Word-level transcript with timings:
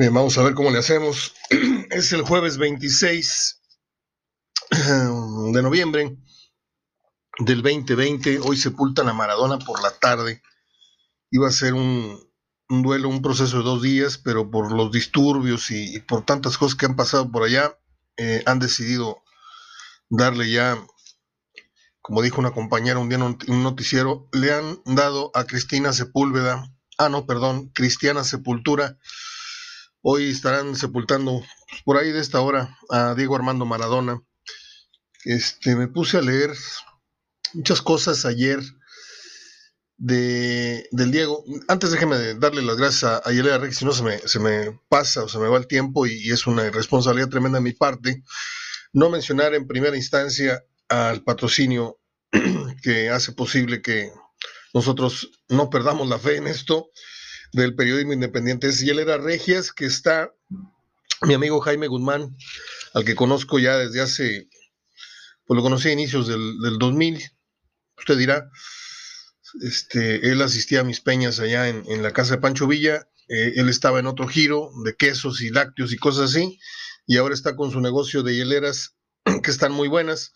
Bien, 0.00 0.14
vamos 0.14 0.38
a 0.38 0.42
ver 0.42 0.54
cómo 0.54 0.70
le 0.70 0.78
hacemos. 0.78 1.34
Es 1.90 2.10
el 2.14 2.22
jueves 2.22 2.56
26 2.56 3.60
de 4.70 5.62
noviembre 5.62 6.16
del 7.38 7.60
2020. 7.60 8.38
Hoy 8.38 8.56
sepultan 8.56 9.10
a 9.10 9.12
Maradona 9.12 9.58
por 9.58 9.82
la 9.82 9.90
tarde. 9.90 10.40
Iba 11.30 11.48
a 11.48 11.52
ser 11.52 11.74
un, 11.74 12.18
duelo, 12.70 13.10
un 13.10 13.20
proceso 13.20 13.58
de 13.58 13.62
dos 13.62 13.82
días, 13.82 14.16
pero 14.16 14.50
por 14.50 14.72
los 14.72 14.90
disturbios 14.90 15.70
y, 15.70 16.00
por 16.00 16.24
tantas 16.24 16.56
cosas 16.56 16.78
que 16.78 16.86
han 16.86 16.96
pasado 16.96 17.30
por 17.30 17.42
allá, 17.42 17.78
eh, 18.16 18.42
han 18.46 18.58
decidido 18.58 19.22
darle 20.08 20.50
ya, 20.50 20.82
como 22.00 22.22
dijo 22.22 22.40
una 22.40 22.52
compañera 22.52 23.00
un 23.00 23.10
día 23.10 23.18
en 23.18 23.36
un 23.48 23.62
noticiero, 23.62 24.30
le 24.32 24.50
han 24.50 24.80
dado 24.86 25.30
a 25.34 25.44
Cristina 25.44 25.92
Sepúlveda, 25.92 26.74
ah 26.96 27.10
no, 27.10 27.26
perdón, 27.26 27.68
Cristiana 27.74 28.24
Sepultura, 28.24 28.96
Hoy 30.02 30.30
estarán 30.30 30.76
sepultando 30.76 31.42
por 31.84 31.98
ahí 31.98 32.10
de 32.10 32.20
esta 32.20 32.40
hora 32.40 32.78
a 32.88 33.14
Diego 33.14 33.36
Armando 33.36 33.66
Maradona. 33.66 34.22
Este, 35.24 35.76
me 35.76 35.88
puse 35.88 36.16
a 36.16 36.22
leer 36.22 36.52
muchas 37.52 37.82
cosas 37.82 38.24
ayer 38.24 38.60
de, 39.98 40.88
del 40.90 41.10
Diego. 41.10 41.44
Antes 41.68 41.90
déjeme 41.90 42.34
darle 42.34 42.62
las 42.62 42.78
gracias 42.78 43.04
a, 43.04 43.30
Yelena 43.30 43.58
Rex, 43.58 43.76
si 43.76 43.84
no 43.84 43.92
se 43.92 44.02
me, 44.02 44.18
se 44.18 44.40
me 44.40 44.80
pasa 44.88 45.24
o 45.24 45.28
se 45.28 45.38
me 45.38 45.48
va 45.48 45.58
el 45.58 45.66
tiempo 45.66 46.06
y, 46.06 46.30
es 46.30 46.46
una 46.46 46.70
responsabilidad 46.70 47.28
tremenda 47.28 47.58
de 47.58 47.64
mi 47.64 47.72
parte 47.72 48.22
no 48.92 49.10
mencionar 49.10 49.54
en 49.54 49.66
primera 49.66 49.96
instancia 49.96 50.64
al 50.88 51.22
patrocinio 51.22 52.00
que 52.82 53.10
hace 53.10 53.32
posible 53.32 53.82
que 53.82 54.10
nosotros 54.72 55.30
no 55.48 55.70
perdamos 55.70 56.08
la 56.08 56.18
fe 56.18 56.36
en 56.36 56.46
esto 56.46 56.90
del 57.52 57.74
periodismo 57.74 58.12
independiente. 58.12 58.68
Es 58.68 58.80
Yelera 58.80 59.18
Regias, 59.18 59.72
que 59.72 59.86
está 59.86 60.32
mi 61.22 61.34
amigo 61.34 61.60
Jaime 61.60 61.88
Guzmán, 61.88 62.36
al 62.94 63.04
que 63.04 63.14
conozco 63.14 63.58
ya 63.58 63.76
desde 63.76 64.00
hace, 64.00 64.48
pues 65.46 65.56
lo 65.56 65.62
conocí 65.62 65.88
a 65.88 65.92
inicios 65.92 66.28
del, 66.28 66.58
del 66.60 66.78
2000, 66.78 67.22
usted 67.98 68.16
dirá, 68.16 68.50
este, 69.62 70.30
él 70.30 70.40
asistía 70.42 70.80
a 70.80 70.84
mis 70.84 71.00
peñas 71.00 71.40
allá 71.40 71.68
en, 71.68 72.02
la 72.02 72.12
casa 72.12 72.36
de 72.36 72.40
Pancho 72.40 72.66
Villa, 72.66 73.08
eh, 73.28 73.54
él 73.56 73.68
estaba 73.68 74.00
en 74.00 74.06
otro 74.06 74.26
giro 74.26 74.70
de 74.84 74.94
quesos 74.94 75.40
y 75.42 75.50
lácteos 75.50 75.92
y 75.92 75.98
cosas 75.98 76.30
así, 76.30 76.58
y 77.06 77.16
ahora 77.16 77.34
está 77.34 77.56
con 77.56 77.70
su 77.70 77.80
negocio 77.80 78.22
de 78.22 78.34
hieleras 78.34 78.96
que 79.42 79.50
están 79.50 79.72
muy 79.72 79.88
buenas. 79.88 80.32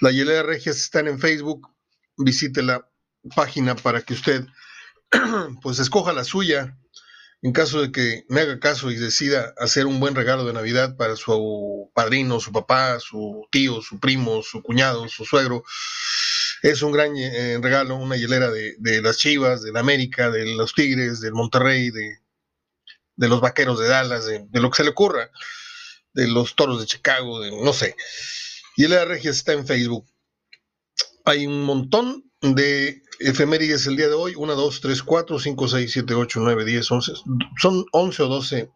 La 0.00 0.10
hielera 0.10 0.42
Regias 0.42 0.78
están 0.78 1.06
en 1.08 1.20
Facebook, 1.20 1.68
visite 2.16 2.62
la 2.62 2.88
página 3.36 3.76
para 3.76 4.00
que 4.00 4.14
usted 4.14 4.46
pues 5.62 5.78
escoja 5.78 6.12
la 6.12 6.24
suya 6.24 6.76
en 7.42 7.52
caso 7.52 7.80
de 7.80 7.90
que 7.90 8.24
me 8.28 8.42
haga 8.42 8.60
caso 8.60 8.90
y 8.90 8.96
decida 8.96 9.54
hacer 9.56 9.86
un 9.86 9.98
buen 9.98 10.14
regalo 10.14 10.44
de 10.44 10.52
Navidad 10.52 10.96
para 10.96 11.16
su 11.16 11.90
padrino, 11.94 12.38
su 12.38 12.52
papá, 12.52 13.00
su 13.00 13.48
tío, 13.50 13.80
su 13.80 13.98
primo, 13.98 14.42
su 14.42 14.62
cuñado, 14.62 15.08
su 15.08 15.24
suegro. 15.24 15.64
Es 16.62 16.82
un 16.82 16.92
gran 16.92 17.16
eh, 17.16 17.58
regalo, 17.62 17.96
una 17.96 18.16
hielera 18.16 18.50
de, 18.50 19.02
las 19.02 19.16
Chivas, 19.16 19.62
de 19.62 19.72
la 19.72 19.80
América, 19.80 20.30
de 20.30 20.54
los 20.54 20.74
Tigres, 20.74 21.20
del 21.20 21.32
Monterrey, 21.32 21.90
de, 21.90 22.18
los 23.16 23.40
Vaqueros 23.40 23.80
de 23.80 23.88
Dallas, 23.88 24.26
de, 24.26 24.46
lo 24.52 24.70
que 24.70 24.76
se 24.76 24.84
le 24.84 24.90
ocurra, 24.90 25.30
de 26.12 26.28
los 26.28 26.54
Toros 26.54 26.78
de 26.78 26.86
Chicago, 26.86 27.40
de 27.40 27.50
no 27.50 27.72
sé. 27.72 27.96
Hielera 28.76 29.06
Regia 29.06 29.30
está 29.30 29.54
en 29.54 29.66
Facebook. 29.66 30.06
Hay 31.24 31.46
un 31.46 31.62
montón 31.64 32.29
de 32.40 33.02
efemérides 33.18 33.86
el 33.86 33.96
día 33.96 34.08
de 34.08 34.14
hoy. 34.14 34.34
1, 34.36 34.54
2, 34.54 34.80
3, 34.80 35.02
4, 35.02 35.38
5, 35.38 35.68
6, 35.68 35.92
7, 35.92 36.14
8, 36.14 36.40
9, 36.42 36.64
10, 36.64 36.90
11. 36.90 37.12
Son 37.60 37.84
11 37.92 38.22
o 38.22 38.28
12 38.28 38.70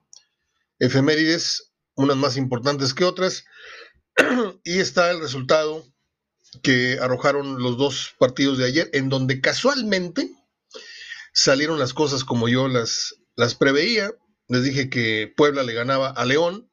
efemérides, 0.79 1.73
unas 1.95 2.17
más 2.17 2.37
importantes 2.37 2.95
que 2.95 3.05
otras. 3.05 3.45
y 4.65 4.79
está 4.79 5.11
el 5.11 5.21
resultado 5.21 5.85
que 6.63 6.99
arrojaron 7.01 7.61
los 7.63 7.77
dos 7.77 8.15
partidos 8.19 8.59
de 8.59 8.67
ayer, 8.67 8.91
en 8.93 9.09
donde 9.09 9.41
casualmente 9.41 10.31
salieron 11.33 11.79
las 11.79 11.95
cosas 11.95 12.25
como 12.25 12.49
yo 12.49 12.69
las, 12.69 13.17
las 13.35 13.55
preveía. 13.55 14.13
Les 14.49 14.63
dije 14.63 14.91
que 14.91 15.33
Puebla 15.37 15.63
le 15.63 15.73
ganaba 15.73 16.11
a 16.11 16.25
León, 16.25 16.71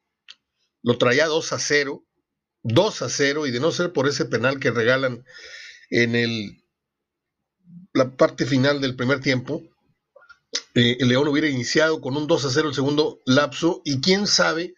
lo 0.82 0.98
traía 0.98 1.26
2 1.26 1.52
a 1.52 1.58
0, 1.58 2.04
2 2.62 3.02
a 3.02 3.08
0, 3.08 3.46
y 3.46 3.50
de 3.50 3.60
no 3.60 3.72
ser 3.72 3.92
por 3.92 4.06
ese 4.06 4.24
penal 4.26 4.60
que 4.60 4.70
regalan 4.70 5.24
en 5.90 6.14
el 6.14 6.61
la 7.92 8.16
parte 8.16 8.46
final 8.46 8.80
del 8.80 8.96
primer 8.96 9.20
tiempo, 9.20 9.62
eh, 10.74 10.96
el 11.00 11.08
León 11.08 11.28
hubiera 11.28 11.48
iniciado 11.48 12.00
con 12.00 12.16
un 12.16 12.26
2 12.26 12.44
a 12.44 12.50
0 12.50 12.68
el 12.68 12.74
segundo 12.74 13.20
lapso 13.26 13.82
y 13.84 14.00
quién 14.00 14.26
sabe 14.26 14.74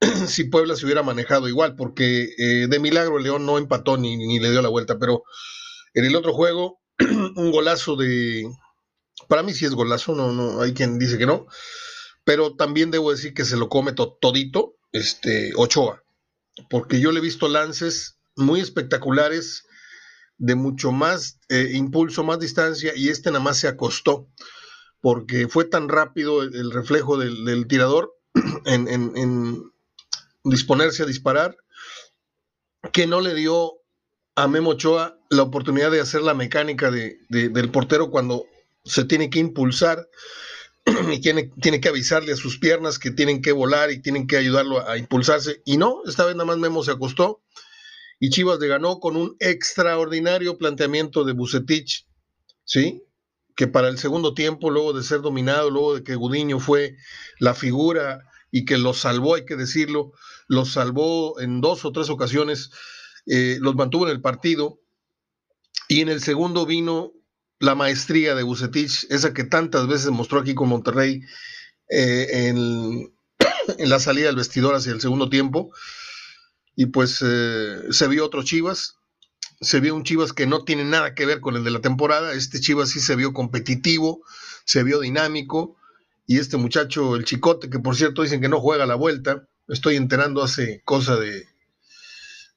si 0.26 0.44
Puebla 0.44 0.76
se 0.76 0.84
hubiera 0.84 1.02
manejado 1.02 1.48
igual, 1.48 1.76
porque 1.76 2.28
eh, 2.38 2.66
de 2.68 2.78
milagro 2.78 3.18
el 3.18 3.24
León 3.24 3.46
no 3.46 3.58
empató 3.58 3.96
ni, 3.96 4.16
ni, 4.16 4.38
le 4.38 4.50
dio 4.50 4.62
la 4.62 4.68
vuelta, 4.68 4.98
pero 4.98 5.22
en 5.94 6.04
el 6.04 6.16
otro 6.16 6.32
juego, 6.32 6.80
un 6.98 7.50
golazo 7.50 7.96
de... 7.96 8.48
Para 9.28 9.42
mí 9.42 9.52
sí 9.52 9.64
es 9.64 9.72
golazo, 9.72 10.14
no, 10.14 10.32
no, 10.32 10.62
hay 10.62 10.72
quien 10.72 10.98
dice 10.98 11.18
que 11.18 11.26
no, 11.26 11.46
pero 12.24 12.54
también 12.54 12.90
debo 12.90 13.10
decir 13.10 13.34
que 13.34 13.44
se 13.44 13.56
lo 13.56 13.68
come 13.68 13.92
todito 13.92 14.76
este, 14.92 15.52
Ochoa, 15.56 16.02
porque 16.70 17.00
yo 17.00 17.10
le 17.10 17.18
he 17.18 17.22
visto 17.22 17.48
lances 17.48 18.18
muy 18.36 18.60
espectaculares 18.60 19.64
de 20.38 20.54
mucho 20.54 20.92
más 20.92 21.38
eh, 21.48 21.72
impulso, 21.74 22.24
más 22.24 22.38
distancia, 22.38 22.92
y 22.96 23.08
este 23.08 23.30
nada 23.30 23.42
más 23.42 23.58
se 23.58 23.68
acostó, 23.68 24.28
porque 25.00 25.48
fue 25.48 25.64
tan 25.64 25.88
rápido 25.88 26.42
el, 26.42 26.70
reflejo 26.70 27.18
del, 27.18 27.66
tirador 27.66 28.14
en, 28.64 29.72
disponerse 30.44 31.02
a 31.02 31.06
disparar, 31.06 31.56
que 32.92 33.06
no 33.06 33.20
le 33.20 33.34
dio 33.34 33.74
a 34.36 34.46
Memo 34.46 34.70
Ochoa 34.70 35.18
la 35.30 35.42
oportunidad 35.42 35.90
de 35.90 36.00
hacer 36.00 36.22
la 36.22 36.34
mecánica 36.34 36.90
de, 36.90 37.18
del 37.28 37.70
portero 37.70 38.10
cuando 38.10 38.46
se 38.84 39.04
tiene 39.04 39.30
que 39.30 39.40
impulsar 39.40 40.08
y 41.10 41.20
tiene, 41.20 41.50
tiene 41.60 41.80
que 41.80 41.88
avisarle 41.88 42.32
a 42.32 42.36
sus 42.36 42.58
piernas 42.58 43.00
que 43.00 43.10
tienen 43.10 43.42
que 43.42 43.52
volar 43.52 43.90
y 43.90 44.00
tienen 44.00 44.28
que 44.28 44.36
ayudarlo 44.36 44.88
a 44.88 44.96
impulsarse. 44.96 45.60
Y 45.64 45.76
no, 45.76 46.02
esta 46.06 46.24
vez 46.24 46.36
nada 46.36 46.46
más 46.46 46.58
Memo 46.58 46.84
se 46.84 46.92
acostó 46.92 47.42
y 48.20 48.30
Chivas 48.30 48.58
le 48.58 48.68
ganó 48.68 48.98
con 48.98 49.16
un 49.16 49.36
extraordinario 49.38 50.58
planteamiento 50.58 51.24
de 51.24 51.32
Bucetich, 51.32 52.06
¿sí? 52.64 53.04
Que 53.54 53.66
para 53.66 53.88
el 53.88 53.98
segundo 53.98 54.34
tiempo, 54.34 54.70
luego 54.70 54.92
de 54.92 55.02
ser 55.02 55.20
dominado, 55.20 55.70
luego 55.70 55.94
de 55.94 56.02
que 56.02 56.16
Gudiño 56.16 56.58
fue 56.58 56.96
la 57.38 57.54
figura 57.54 58.24
y 58.50 58.64
que 58.64 58.78
los 58.78 58.98
salvó, 58.98 59.34
hay 59.34 59.44
que 59.44 59.56
decirlo, 59.56 60.12
los 60.48 60.72
salvó 60.72 61.40
en 61.40 61.60
dos 61.60 61.84
o 61.84 61.92
tres 61.92 62.10
ocasiones, 62.10 62.70
eh, 63.26 63.58
los 63.60 63.74
mantuvo 63.74 64.06
en 64.06 64.12
el 64.12 64.20
partido. 64.20 64.80
Y 65.88 66.00
en 66.00 66.08
el 66.08 66.20
segundo 66.20 66.66
vino 66.66 67.12
la 67.60 67.74
maestría 67.74 68.34
de 68.34 68.42
Bucetich, 68.42 69.06
esa 69.10 69.32
que 69.32 69.44
tantas 69.44 69.86
veces 69.86 70.10
mostró 70.10 70.40
aquí 70.40 70.54
con 70.54 70.68
Monterrey 70.68 71.22
eh, 71.88 72.48
en 72.48 73.12
la 73.88 73.98
salida 73.98 74.26
del 74.26 74.36
vestidor 74.36 74.74
hacia 74.74 74.92
el 74.92 75.00
segundo 75.00 75.28
tiempo 75.28 75.72
y 76.78 76.86
pues 76.86 77.18
eh, 77.26 77.82
se 77.90 78.06
vio 78.06 78.24
otro 78.24 78.44
Chivas, 78.44 78.98
se 79.60 79.80
vio 79.80 79.96
un 79.96 80.04
Chivas 80.04 80.32
que 80.32 80.46
no 80.46 80.62
tiene 80.62 80.84
nada 80.84 81.12
que 81.12 81.26
ver 81.26 81.40
con 81.40 81.56
el 81.56 81.64
de 81.64 81.72
la 81.72 81.80
temporada, 81.80 82.34
este 82.34 82.60
Chivas 82.60 82.90
sí 82.90 83.00
se 83.00 83.16
vio 83.16 83.32
competitivo, 83.32 84.22
se 84.64 84.84
vio 84.84 85.00
dinámico, 85.00 85.76
y 86.24 86.38
este 86.38 86.56
muchacho, 86.56 87.16
el 87.16 87.24
Chicote, 87.24 87.68
que 87.68 87.80
por 87.80 87.96
cierto 87.96 88.22
dicen 88.22 88.40
que 88.40 88.48
no 88.48 88.60
juega 88.60 88.86
la 88.86 88.94
vuelta, 88.94 89.48
estoy 89.66 89.96
enterando 89.96 90.40
hace 90.40 90.80
cosa 90.84 91.16
de, 91.16 91.48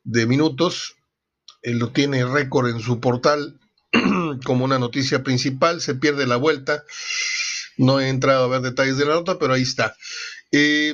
de 0.03 0.27
minutos, 0.27 0.97
él 1.63 1.79
lo 1.79 1.91
tiene 1.91 2.23
récord 2.23 2.69
en 2.69 2.79
su 2.79 2.99
portal 2.99 3.59
como 4.45 4.65
una 4.65 4.77
noticia 4.77 5.23
principal, 5.23 5.81
se 5.81 5.95
pierde 5.95 6.27
la 6.27 6.35
vuelta, 6.35 6.83
no 7.75 7.99
he 7.99 8.07
entrado 8.07 8.43
a 8.43 8.49
ver 8.49 8.61
detalles 8.61 8.97
de 8.97 9.05
la 9.05 9.15
nota, 9.15 9.39
pero 9.39 9.53
ahí 9.55 9.63
está. 9.63 9.95
Eh, 10.51 10.93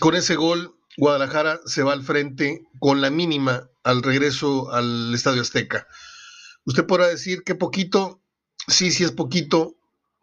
con 0.00 0.16
ese 0.16 0.34
gol 0.34 0.74
Guadalajara 0.96 1.60
se 1.66 1.82
va 1.82 1.92
al 1.92 2.02
frente 2.02 2.62
con 2.78 3.00
la 3.00 3.10
mínima 3.10 3.68
al 3.82 4.02
regreso 4.02 4.72
al 4.72 5.14
Estadio 5.14 5.42
Azteca. 5.42 5.86
Usted 6.64 6.86
podrá 6.86 7.06
decir 7.06 7.42
que 7.42 7.54
poquito, 7.54 8.20
sí, 8.68 8.90
sí 8.90 9.04
es 9.04 9.12
poquito, 9.12 9.76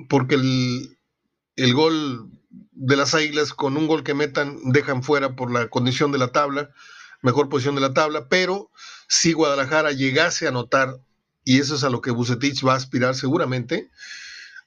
porque 0.09 0.35
el, 0.35 0.97
el 1.55 1.73
gol 1.73 2.29
de 2.49 2.95
las 2.95 3.15
Águilas, 3.15 3.53
con 3.53 3.77
un 3.77 3.87
gol 3.87 4.03
que 4.03 4.13
metan, 4.13 4.57
dejan 4.65 5.03
fuera 5.03 5.35
por 5.35 5.51
la 5.51 5.69
condición 5.69 6.11
de 6.11 6.19
la 6.19 6.31
tabla, 6.31 6.69
mejor 7.21 7.49
posición 7.49 7.75
de 7.75 7.81
la 7.81 7.93
tabla, 7.93 8.27
pero 8.29 8.69
si 9.07 9.33
Guadalajara 9.33 9.91
llegase 9.91 10.45
a 10.45 10.49
anotar, 10.49 10.99
y 11.43 11.59
eso 11.59 11.75
es 11.75 11.83
a 11.83 11.89
lo 11.89 12.01
que 12.01 12.11
Bucetich 12.11 12.65
va 12.65 12.73
a 12.73 12.77
aspirar 12.77 13.15
seguramente, 13.15 13.89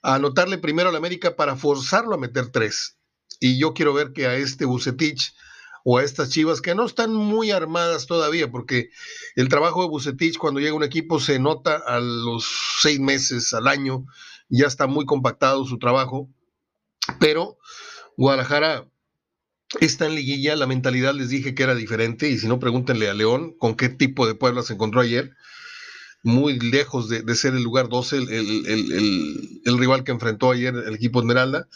a 0.01 0.15
anotarle 0.15 0.57
primero 0.57 0.89
al 0.89 0.95
América 0.95 1.35
para 1.35 1.55
forzarlo 1.55 2.15
a 2.15 2.17
meter 2.17 2.49
tres. 2.49 2.97
Y 3.39 3.59
yo 3.59 3.73
quiero 3.73 3.93
ver 3.93 4.13
que 4.13 4.27
a 4.27 4.35
este 4.35 4.65
Bucetich 4.65 5.33
o 5.83 5.97
a 5.97 6.03
estas 6.03 6.29
Chivas 6.29 6.61
que 6.61 6.75
no 6.75 6.85
están 6.85 7.13
muy 7.13 7.51
armadas 7.51 8.05
todavía, 8.07 8.51
porque 8.51 8.89
el 9.35 9.49
trabajo 9.49 9.81
de 9.81 9.89
Bucetich 9.89 10.37
cuando 10.37 10.59
llega 10.59 10.73
un 10.73 10.83
equipo 10.83 11.19
se 11.19 11.39
nota 11.39 11.81
a 11.85 11.99
los 11.99 12.45
seis 12.81 12.99
meses, 12.99 13.53
al 13.53 13.67
año, 13.67 14.05
ya 14.49 14.67
está 14.67 14.87
muy 14.87 15.05
compactado 15.05 15.65
su 15.65 15.79
trabajo, 15.79 16.29
pero 17.19 17.57
Guadalajara 18.17 18.87
está 19.79 20.05
en 20.05 20.15
liguilla, 20.15 20.55
la 20.55 20.67
mentalidad 20.67 21.13
les 21.13 21.29
dije 21.29 21.55
que 21.55 21.63
era 21.63 21.75
diferente 21.75 22.29
y 22.29 22.37
si 22.37 22.47
no 22.47 22.59
pregúntenle 22.59 23.09
a 23.09 23.13
León 23.13 23.55
con 23.57 23.75
qué 23.75 23.89
tipo 23.89 24.27
de 24.27 24.35
Puebla 24.35 24.63
se 24.63 24.73
encontró 24.73 25.01
ayer, 25.01 25.31
muy 26.23 26.59
lejos 26.59 27.09
de, 27.09 27.35
ser 27.35 27.55
el 27.55 27.63
lugar 27.63 27.89
12, 27.89 28.17
el, 28.17 29.77
rival 29.77 30.03
que 30.03 30.11
enfrentó 30.11 30.51
ayer 30.51 30.75
el 30.75 30.93
equipo 30.93 31.19
Esmeralda. 31.19 31.67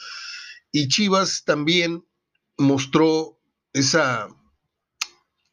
Y 0.71 0.87
Chivas 0.87 1.43
también 1.45 2.05
mostró 2.57 3.34
esa, 3.75 4.27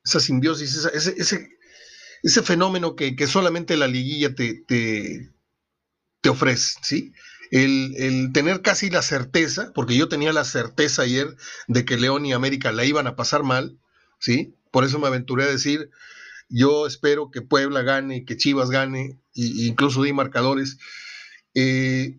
esa 0.05 0.21
simbiosis, 0.21 0.75
ese, 0.75 1.15
ese, 1.17 1.49
ese, 2.23 2.43
fenómeno 2.43 2.97
que, 2.97 3.15
solamente 3.27 3.77
la 3.77 3.89
liguilla 3.89 4.35
te, 4.35 4.63
te, 4.67 5.31
te 6.21 6.29
ofrece, 6.29 6.79
¿sí? 6.83 7.13
el, 7.53 8.31
tener 8.33 8.63
casi 8.63 8.89
la 8.89 9.03
certeza, 9.03 9.73
porque 9.75 9.97
yo 9.97 10.09
tenía 10.09 10.33
la 10.33 10.45
certeza 10.45 11.03
ayer 11.03 11.37
de 11.69 11.85
que 11.85 11.99
León 11.99 12.25
y 12.25 12.33
América 12.33 12.73
la 12.73 12.85
iban 12.85 13.07
a 13.07 13.15
pasar 13.15 13.43
mal, 13.43 13.79
¿sí? 14.19 14.57
Por 14.71 14.85
eso 14.85 14.99
me 14.99 15.09
aventuré 15.09 15.45
a 15.45 15.49
decir, 15.49 15.91
yo 16.49 16.87
espero 16.87 17.31
que 17.31 17.43
Puebla 17.43 17.83
gane, 17.83 18.25
que 18.25 18.39
Chivas 18.39 18.71
gane, 18.71 19.19
e 19.35 19.67
incluso 19.67 20.03
di 20.03 20.15
marcadores. 20.15 20.79
Eh, 21.55 22.19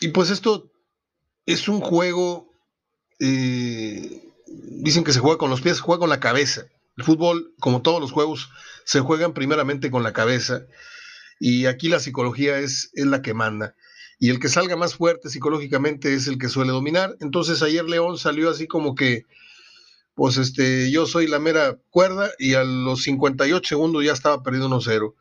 y 0.00 0.08
pues 0.08 0.28
esto 0.28 0.70
es 1.46 1.66
un 1.68 1.80
juego, 1.80 2.52
eh, 3.20 4.31
dicen 4.82 5.04
que 5.04 5.12
se 5.12 5.20
juega 5.20 5.38
con 5.38 5.50
los 5.50 5.60
pies, 5.60 5.76
se 5.76 5.82
juega 5.82 6.00
con 6.00 6.10
la 6.10 6.20
cabeza. 6.20 6.66
El 6.96 7.04
fútbol, 7.04 7.54
como 7.60 7.82
todos 7.82 8.00
los 8.00 8.12
juegos, 8.12 8.50
se 8.84 9.00
juegan 9.00 9.32
primeramente 9.32 9.90
con 9.90 10.02
la 10.02 10.12
cabeza. 10.12 10.62
Y 11.40 11.66
aquí 11.66 11.88
la 11.88 12.00
psicología 12.00 12.58
es, 12.58 12.90
es 12.94 13.06
la 13.06 13.22
que 13.22 13.34
manda. 13.34 13.74
Y 14.18 14.30
el 14.30 14.38
que 14.38 14.48
salga 14.48 14.76
más 14.76 14.94
fuerte 14.94 15.30
psicológicamente 15.30 16.14
es 16.14 16.28
el 16.28 16.38
que 16.38 16.48
suele 16.48 16.70
dominar. 16.70 17.16
Entonces 17.20 17.62
ayer 17.62 17.84
León 17.84 18.18
salió 18.18 18.50
así 18.50 18.68
como 18.68 18.94
que, 18.94 19.24
pues 20.14 20.36
este, 20.36 20.90
yo 20.90 21.06
soy 21.06 21.26
la 21.26 21.40
mera 21.40 21.78
cuerda 21.90 22.30
y 22.38 22.54
a 22.54 22.62
los 22.62 23.02
58 23.02 23.66
segundos 23.66 24.04
ya 24.04 24.12
estaba 24.12 24.42
perdiendo 24.42 24.68
1-0. 24.68 25.14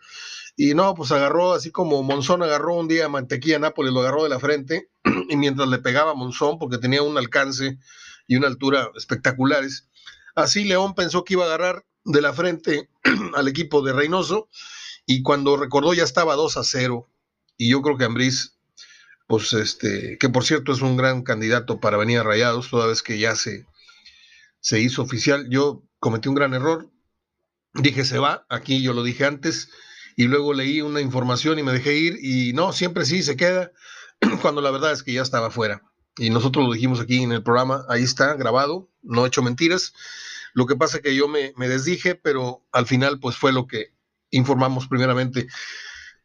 Y 0.56 0.76
no, 0.76 0.94
pues 0.94 1.12
agarró 1.12 1.54
así 1.54 1.72
como 1.72 2.04
Monzón 2.04 2.44
agarró 2.44 2.76
un 2.76 2.88
día 2.88 3.06
a 3.06 3.10
Mantequilla 3.10 3.58
Nápoles, 3.58 3.94
lo 3.94 4.02
agarró 4.02 4.24
de 4.24 4.30
la 4.30 4.40
frente 4.40 4.90
y 5.30 5.38
mientras 5.38 5.68
le 5.70 5.80
pegaba 5.80 6.12
a 6.12 6.14
Monzón, 6.14 6.60
porque 6.60 6.78
tenía 6.78 7.02
un 7.02 7.18
alcance 7.18 7.80
y 8.32 8.38
una 8.38 8.48
altura 8.48 8.90
espectaculares, 8.96 9.90
así 10.36 10.64
León 10.64 10.96
pensó 10.96 11.26
que 11.26 11.34
iba 11.34 11.44
a 11.44 11.48
agarrar 11.48 11.86
de 12.06 12.22
la 12.22 12.32
frente 12.32 12.90
al 13.36 13.50
equipo 13.50 13.82
de 13.82 13.92
Reynoso 13.92 14.48
y 15.06 15.22
cuando 15.22 15.58
recordó 15.58 15.94
ya 15.94 16.06
estaba 16.06 16.36
2 16.36 16.56
a 16.56 16.64
0. 16.64 17.10
Y 17.58 17.72
yo 17.72 17.82
creo 17.82 17.98
que 17.98 18.06
Ambriz, 18.06 18.58
pues 19.28 19.52
este, 19.52 20.18
que 20.18 20.30
por 20.30 20.46
cierto 20.46 20.72
es 20.72 20.82
un 20.82 20.96
gran 20.96 21.24
candidato 21.24 21.82
para 21.82 21.98
venir 21.98 22.20
a 22.20 22.24
Rayados, 22.24 22.70
toda 22.70 22.88
vez 22.88 23.04
que 23.04 23.20
ya 23.20 23.36
se, 23.36 23.66
se 24.62 24.80
hizo 24.80 25.02
oficial. 25.02 25.50
Yo 25.50 25.84
cometí 26.00 26.30
un 26.30 26.36
gran 26.36 26.54
error. 26.54 26.90
Dije 27.74 28.06
se 28.06 28.18
va, 28.18 28.46
aquí 28.48 28.82
yo 28.82 28.94
lo 28.94 29.04
dije 29.04 29.26
antes, 29.26 29.72
y 30.16 30.24
luego 30.24 30.54
leí 30.54 30.80
una 30.80 31.02
información 31.02 31.60
y 31.60 31.64
me 31.64 31.74
dejé 31.74 31.98
ir, 31.98 32.18
y 32.22 32.54
no, 32.54 32.72
siempre 32.72 33.04
sí 33.04 33.24
se 33.24 33.36
queda, 33.36 33.74
cuando 34.42 34.62
la 34.62 34.72
verdad 34.72 34.94
es 34.94 35.04
que 35.04 35.12
ya 35.12 35.22
estaba 35.22 35.52
fuera. 35.52 35.91
Y 36.18 36.30
nosotros 36.30 36.66
lo 36.66 36.74
dijimos 36.74 37.00
aquí 37.00 37.24
en 37.24 37.32
el 37.32 37.44
programa, 37.44 37.86
ahí 37.90 38.04
está, 38.04 38.34
grabado, 38.36 38.90
no 39.02 39.26
he 39.26 39.28
hecho 39.28 39.42
mentiras. 39.42 39.94
Lo 40.54 40.66
que 40.66 40.76
pasa 40.76 40.98
es 40.98 41.04
que 41.04 41.16
yo 41.16 41.28
me, 41.28 41.54
me 41.56 41.70
desdije, 41.70 42.16
pero 42.16 42.66
al 42.72 42.86
final 42.86 43.20
pues 43.20 43.38
fue 43.38 43.54
lo 43.54 43.68
que, 43.68 43.94
informamos 44.32 44.88
primeramente. 44.88 45.48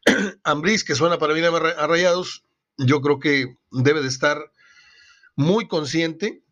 Ambris, 0.45 0.85
que 0.85 0.95
suena 0.95 1.19
para 1.19 1.35
bien 1.35 1.45
a 1.47 1.87
Rayados, 1.87 2.45
yo 2.79 3.01
creo 3.03 3.19
que 3.19 3.57
debe 3.71 4.01
de 4.01 4.09
estar 4.09 4.53
muy 5.35 5.69
consciente 5.69 6.43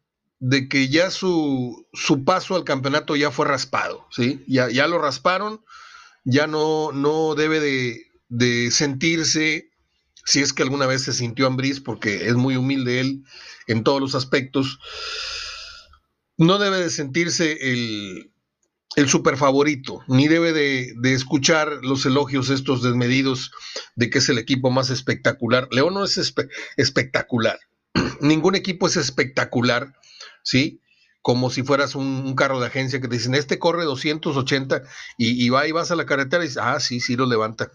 de 0.41 0.69
que 0.69 0.89
ya 0.89 1.11
su, 1.11 1.87
su 1.95 2.25
paso 2.25 2.55
al 2.57 2.65
campeonato 2.65 3.17
ya 3.17 3.31
fue 3.31 3.47
raspado, 3.47 4.07
¿sí? 4.11 4.45
Ya, 4.47 4.69
ya 4.69 4.87
lo 4.89 4.99
rasparon, 4.99 5.65
ya 6.25 6.47
no, 6.47 6.93
no 6.93 7.35
debe 7.35 7.61
de, 7.61 8.03
de 8.29 8.71
sentirse, 8.71 9.71
si 10.25 10.41
es 10.41 10.53
que 10.53 10.63
alguna 10.63 10.87
vez 10.87 11.03
se 11.03 11.13
sintió 11.13 11.47
Ambris, 11.47 11.81
porque 11.81 12.29
es 12.29 12.35
muy 12.35 12.57
humilde 12.57 13.01
él 13.01 13.25
en 13.67 13.85
todos 13.85 14.01
los 14.01 14.15
aspectos, 14.15 14.79
no 16.37 16.59
debe 16.59 16.79
de 16.79 16.91
sentirse 16.91 17.71
el, 17.73 18.33
el 18.97 19.09
super 19.09 19.37
favorito, 19.37 20.03
ni 20.07 20.29
debe 20.29 20.53
de, 20.53 21.15
escuchar 21.15 21.81
los 21.83 22.07
elogios 22.07 22.51
estos 22.51 22.83
desmedidos 22.83 23.51
de 23.97 24.11
que 24.11 24.19
es 24.19 24.29
el 24.29 24.39
equipo 24.39 24.71
más 24.71 24.91
espectacular. 24.91 25.69
León 25.71 25.95
no 25.95 26.05
es 26.05 26.35
espectacular. 26.77 27.59
Ningún 28.21 28.55
equipo 28.55 28.87
es 28.87 28.97
espectacular, 28.97 29.95
¿sí? 30.43 30.81
Como 31.23 31.51
si 31.51 31.63
fueras 31.63 31.95
un, 31.95 32.35
carro 32.35 32.61
de 32.61 32.67
agencia 32.67 33.01
que 33.01 33.09
te 33.09 33.17
dicen, 33.17 33.35
este 33.35 33.59
corre 33.59 33.85
280 33.85 34.83
y, 35.17 35.45
y, 35.45 35.49
va 35.49 35.67
y 35.67 35.73
vas 35.73 35.91
a 35.91 35.97
la 35.97 36.07
carretera 36.07 36.45
y 36.45 36.49
dices, 36.49 36.63
ah, 36.63 36.79
sí, 36.81 37.01
sí 37.01 37.17
lo 37.17 37.27
levanta. 37.27 37.73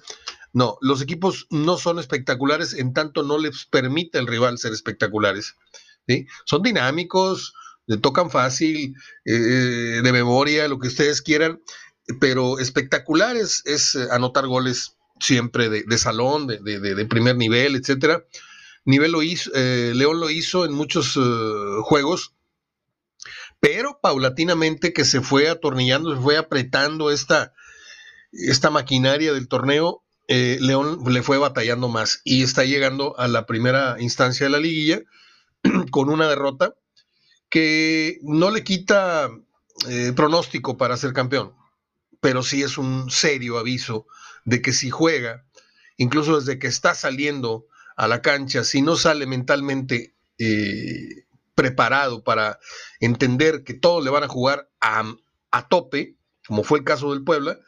No, 0.52 0.78
los 0.82 1.02
equipos 1.02 1.48
no 1.50 1.78
son 1.78 2.00
espectaculares 2.00 2.74
en 2.74 2.94
tanto 2.94 3.24
no 3.24 3.38
les 3.38 3.66
permite 3.66 4.18
el 4.18 4.28
rival 4.28 4.58
ser 4.58 4.74
espectaculares. 4.74 5.56
¿sí? 6.08 6.26
Son 6.46 6.64
dinámicos, 6.64 7.54
le 7.90 7.98
tocan 7.98 8.30
fácil, 8.30 8.94
eh, 9.26 9.34
de 10.04 10.12
memoria, 10.12 10.68
lo 10.68 10.78
que 10.78 10.90
ustedes 10.90 11.24
quieran, 11.24 11.60
pero 12.20 12.60
espectacular 12.60 13.36
es, 13.36 13.64
eh, 13.66 14.08
anotar 14.12 14.46
goles 14.46 14.96
siempre 15.20 15.70
de, 15.70 15.98
salón, 15.98 16.46
de, 16.46 17.06
primer 17.10 17.36
nivel, 17.36 17.76
etcétera. 17.76 18.24
Nivel 18.86 19.12
lo 19.12 19.24
hizo, 19.24 19.50
eh, 19.56 19.94
León 19.96 20.20
lo 20.20 20.30
hizo 20.30 20.66
en 20.66 20.74
muchos 20.74 21.20
juegos, 21.84 22.36
pero 23.60 24.00
paulatinamente 24.02 24.94
que 24.94 25.04
se 25.04 25.22
fue 25.22 25.50
atornillando, 25.50 26.16
se 26.16 26.22
fue 26.22 26.38
apretando 26.38 27.10
esta, 27.10 27.54
esta 28.32 28.70
maquinaria 28.70 29.34
del 29.34 29.48
torneo, 29.48 30.04
León 30.30 31.00
le 31.08 31.24
fue 31.24 31.38
batallando 31.38 31.88
más 31.88 32.22
y 32.24 32.44
está 32.44 32.64
llegando 32.64 33.18
a 33.18 33.28
la 33.28 33.46
primera 33.46 33.96
instancia 34.00 34.46
de 34.46 34.52
la 34.52 34.60
liguilla 34.60 35.02
con 35.92 36.10
una 36.10 36.30
derrota 36.30 36.76
que 37.50 38.20
no 38.22 38.52
le 38.52 38.64
quita 38.64 39.30
eh, 39.88 40.14
pronóstico 40.16 40.78
para 40.78 40.98
ser 40.98 41.14
campeón, 41.14 41.54
pero 42.20 42.44
sí 42.44 42.64
es 42.64 42.78
un 42.78 43.10
serio 43.10 43.58
aviso 43.58 44.06
de 44.46 44.62
que 44.62 44.74
si 44.74 44.90
juega, 44.90 45.46
incluso 45.98 46.40
desde 46.40 46.60
que 46.60 46.68
está 46.68 46.94
saliendo 46.96 47.66
a 47.96 48.08
la 48.08 48.22
cancha, 48.22 48.64
si 48.64 48.82
no 48.82 48.96
sale 48.96 49.26
mentalmente 49.26 50.16
eh, 50.38 51.26
preparado 51.56 52.24
para 52.24 52.60
entender 53.00 53.64
que 53.64 53.74
todos 53.74 54.04
le 54.04 54.10
van 54.10 54.24
a 54.24 54.30
jugar 54.30 54.70
a, 54.80 55.04
tope, 55.70 56.16
como 56.48 56.64
fue 56.64 56.80
el 56.80 56.86
caso 56.86 57.12
del 57.12 57.24
Puebla, 57.24 57.60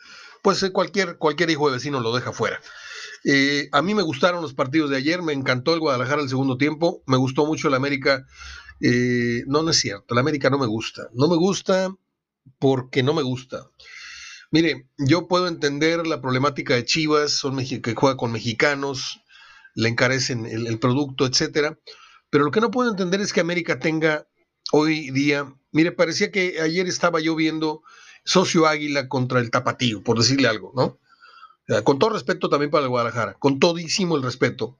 pues 0.41 0.61
eh, 0.63 0.71
cualquier, 0.71 1.17
cualquier 1.17 1.49
hijo 1.49 1.67
de 1.67 1.75
vecino 1.75 1.99
lo 1.99 2.13
deja 2.15 2.31
fuera. 2.31 2.59
a 3.71 3.81
mí 3.81 3.93
me 3.93 4.01
gustaron 4.01 4.41
los 4.41 4.53
partidos 4.53 4.89
de 4.89 4.97
ayer, 4.97 5.21
me 5.21 5.33
encantó 5.33 5.73
el 5.73 5.79
Guadalajara 5.79 6.21
el 6.21 6.29
segundo 6.29 6.57
tiempo, 6.57 7.03
me 7.05 7.17
gustó 7.17 7.45
mucho 7.45 7.67
el 7.67 7.75
América 7.75 8.25
eh, 8.81 9.43
no, 9.45 9.61
no 9.61 9.71
es 9.71 9.77
cierto. 9.77 10.15
La 10.15 10.21
América 10.21 10.49
no 10.49 10.57
me 10.57 10.65
gusta. 10.65 11.09
No 11.13 11.27
me 11.27 11.35
gusta 11.35 11.95
porque 12.59 13.03
no 13.03 13.13
me 13.13 13.21
gusta. 13.21 13.69
Mire, 14.49 14.87
yo 14.97 15.27
puedo 15.27 15.47
entender 15.47 16.05
la 16.07 16.19
problemática 16.19 16.75
de 16.75 16.83
Chivas, 16.83 17.31
son 17.31 17.57
que 17.57 17.95
juega 17.95 18.17
con 18.17 18.33
mexicanos, 18.33 19.21
le 19.75 19.87
encarecen 19.87 20.45
el, 20.45 20.79
producto, 20.79 21.25
etcétera. 21.25 21.79
Pero 22.29 22.43
lo 22.43 22.51
que 22.51 22.59
no 22.59 22.71
puedo 22.71 22.89
entender 22.89 23.21
es 23.21 23.31
que 23.31 23.39
América 23.39 23.79
tenga 23.79 24.27
hoy 24.73 25.11
día, 25.11 25.53
mire, 25.71 25.91
parecía 25.91 26.31
que 26.31 26.59
ayer 26.59 26.87
estaba 26.87 27.21
yo 27.21 27.35
viendo 27.35 27.83
Socio 28.23 28.67
Águila 28.67 29.07
contra 29.07 29.39
el 29.39 29.51
Tapatío, 29.51 30.03
por 30.03 30.17
decirle 30.17 30.47
algo, 30.47 30.71
¿no? 30.75 30.99
con 31.83 31.99
todo 31.99 32.09
respeto 32.09 32.49
también 32.49 32.69
para 32.69 32.83
el 32.83 32.89
Guadalajara, 32.89 33.35
con 33.35 33.59
todísimo 33.59 34.17
el 34.17 34.23
respeto. 34.23 34.79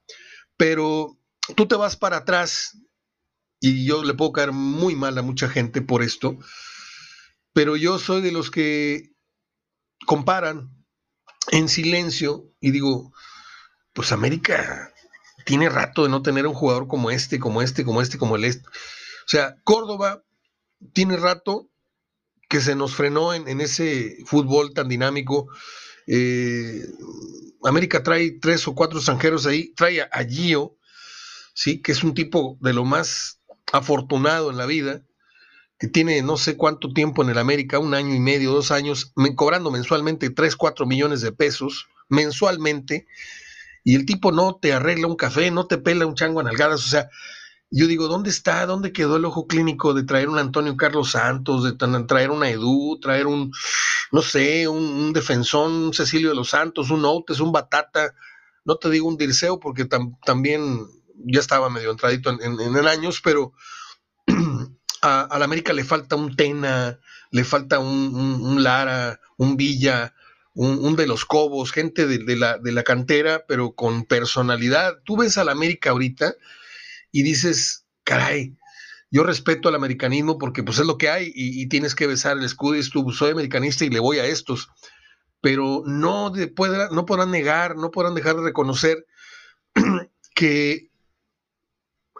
Pero 0.58 1.16
tú 1.56 1.66
te 1.66 1.74
vas 1.74 1.96
para 1.96 2.18
atrás 2.18 2.76
y 3.60 3.86
yo 3.86 4.04
le 4.04 4.14
puedo 4.14 4.32
caer 4.32 4.52
muy 4.52 4.94
mal 4.94 5.16
a 5.16 5.22
mucha 5.22 5.48
gente 5.48 5.80
por 5.80 6.02
esto, 6.02 6.38
pero 7.54 7.76
yo 7.76 7.98
soy 7.98 8.20
de 8.20 8.32
los 8.32 8.50
que 8.50 9.12
comparan 10.06 10.70
en 11.50 11.68
silencio 11.68 12.52
y 12.60 12.72
digo, 12.72 13.12
pues 13.92 14.12
América 14.12 14.92
tiene 15.44 15.68
rato 15.68 16.04
de 16.04 16.08
no 16.08 16.22
tener 16.22 16.46
un 16.46 16.54
jugador 16.54 16.88
como 16.88 17.10
este, 17.10 17.38
como 17.38 17.62
este, 17.62 17.84
como 17.84 18.02
este, 18.02 18.18
como 18.18 18.36
el 18.36 18.44
este. 18.44 18.68
O 18.68 19.28
sea, 19.28 19.56
Córdoba 19.64 20.24
tiene 20.92 21.16
rato 21.16 21.70
que 22.52 22.60
se 22.60 22.74
nos 22.74 22.94
frenó 22.94 23.32
en, 23.32 23.62
ese 23.62 24.18
fútbol 24.26 24.74
tan 24.74 24.86
dinámico. 24.86 25.48
Eh, 26.06 26.82
América 27.64 28.02
trae 28.02 28.32
tres 28.32 28.68
o 28.68 28.74
cuatro 28.74 28.98
extranjeros 28.98 29.46
ahí, 29.46 29.72
trae 29.74 30.02
a 30.02 30.24
Gio, 30.28 30.76
¿sí? 31.54 31.80
que 31.80 31.92
es 31.92 32.04
un 32.04 32.12
tipo 32.12 32.58
de 32.60 32.74
lo 32.74 32.84
más 32.84 33.40
afortunado 33.72 34.50
en 34.50 34.58
la 34.58 34.66
vida, 34.66 35.02
que 35.78 35.88
tiene 35.88 36.20
no 36.20 36.36
sé 36.36 36.58
cuánto 36.58 36.92
tiempo 36.92 37.22
en 37.22 37.30
el 37.30 37.38
América, 37.38 37.78
un 37.78 37.94
año 37.94 38.14
y 38.14 38.20
medio, 38.20 38.52
dos 38.52 38.70
años, 38.70 39.14
cobrando 39.34 39.70
mensualmente 39.70 40.28
3, 40.28 40.54
4 40.54 40.84
millones 40.84 41.22
de 41.22 41.32
pesos, 41.32 41.88
mensualmente, 42.10 43.06
y 43.82 43.94
el 43.94 44.04
tipo 44.04 44.30
no 44.30 44.58
te 44.60 44.74
arregla 44.74 45.06
un 45.06 45.16
café, 45.16 45.50
no 45.50 45.66
te 45.66 45.78
pela 45.78 46.04
un 46.04 46.16
chango 46.16 46.40
a 46.40 46.42
nalgadas, 46.42 46.84
o 46.84 46.88
sea, 46.88 47.08
yo 47.74 47.86
digo, 47.86 48.06
¿dónde 48.06 48.28
está? 48.28 48.66
¿Dónde 48.66 48.92
quedó 48.92 49.16
el 49.16 49.24
ojo 49.24 49.46
clínico 49.46 49.94
de 49.94 50.02
traer 50.02 50.28
un 50.28 50.38
Antonio 50.38 50.76
Carlos 50.76 51.12
Santos, 51.12 51.64
de 51.64 51.72
traer 51.72 52.30
una 52.30 52.50
Edu, 52.50 53.00
traer 53.00 53.26
un, 53.26 53.50
no 54.12 54.20
sé, 54.20 54.68
un, 54.68 55.14
defensor, 55.14 55.70
un 55.70 55.94
Cecilio 55.94 56.28
de 56.28 56.34
los 56.34 56.50
Santos, 56.50 56.90
un 56.90 57.02
Outes, 57.06 57.40
un 57.40 57.50
Batata? 57.50 58.14
No 58.66 58.76
te 58.76 58.90
digo 58.90 59.08
un 59.08 59.16
Dirceo 59.16 59.58
porque 59.58 59.86
también 59.86 60.86
ya 61.24 61.40
estaba 61.40 61.70
medio 61.70 61.90
entradito 61.90 62.30
en, 62.30 62.60
en, 62.60 62.86
años, 62.86 63.22
pero 63.24 63.54
a, 65.02 65.38
la 65.38 65.44
América 65.44 65.72
le 65.72 65.84
falta 65.84 66.14
un 66.14 66.36
Tena, 66.36 67.00
le 67.30 67.42
falta 67.42 67.78
un, 67.78 68.62
Lara, 68.62 69.18
un 69.38 69.56
Villa, 69.56 70.14
un, 70.54 70.94
de 70.94 71.06
los 71.06 71.24
Cobos, 71.24 71.72
gente 71.72 72.06
de, 72.06 72.36
la, 72.36 72.58
de 72.58 72.72
la 72.72 72.82
cantera, 72.82 73.46
pero 73.48 73.74
con 73.74 74.04
personalidad. 74.04 74.98
Tú 75.04 75.16
ves 75.16 75.38
a 75.38 75.44
la 75.44 75.52
América 75.52 75.88
ahorita 75.88 76.34
y 77.12 77.22
dices, 77.22 77.86
caray, 78.02 78.56
yo 79.10 79.22
respeto 79.22 79.68
al 79.68 79.74
americanismo 79.74 80.38
porque 80.38 80.62
pues 80.62 80.78
es 80.78 80.86
lo 80.86 80.96
que 80.96 81.10
hay 81.10 81.30
y, 81.34 81.68
tienes 81.68 81.94
que 81.94 82.06
besar 82.06 82.38
el 82.38 82.44
escudo 82.44 82.76
y 82.76 82.88
tú, 82.88 83.12
soy 83.12 83.30
americanista 83.30 83.84
y 83.84 83.90
le 83.90 84.00
voy 84.00 84.18
a 84.18 84.24
estos. 84.24 84.70
Pero 85.42 85.82
no, 85.84 86.32
no 86.90 87.06
podrán 87.06 87.30
negar, 87.30 87.76
no 87.76 87.90
podrán 87.90 88.14
dejar 88.14 88.36
de 88.36 88.42
reconocer 88.42 89.06
que 90.34 90.90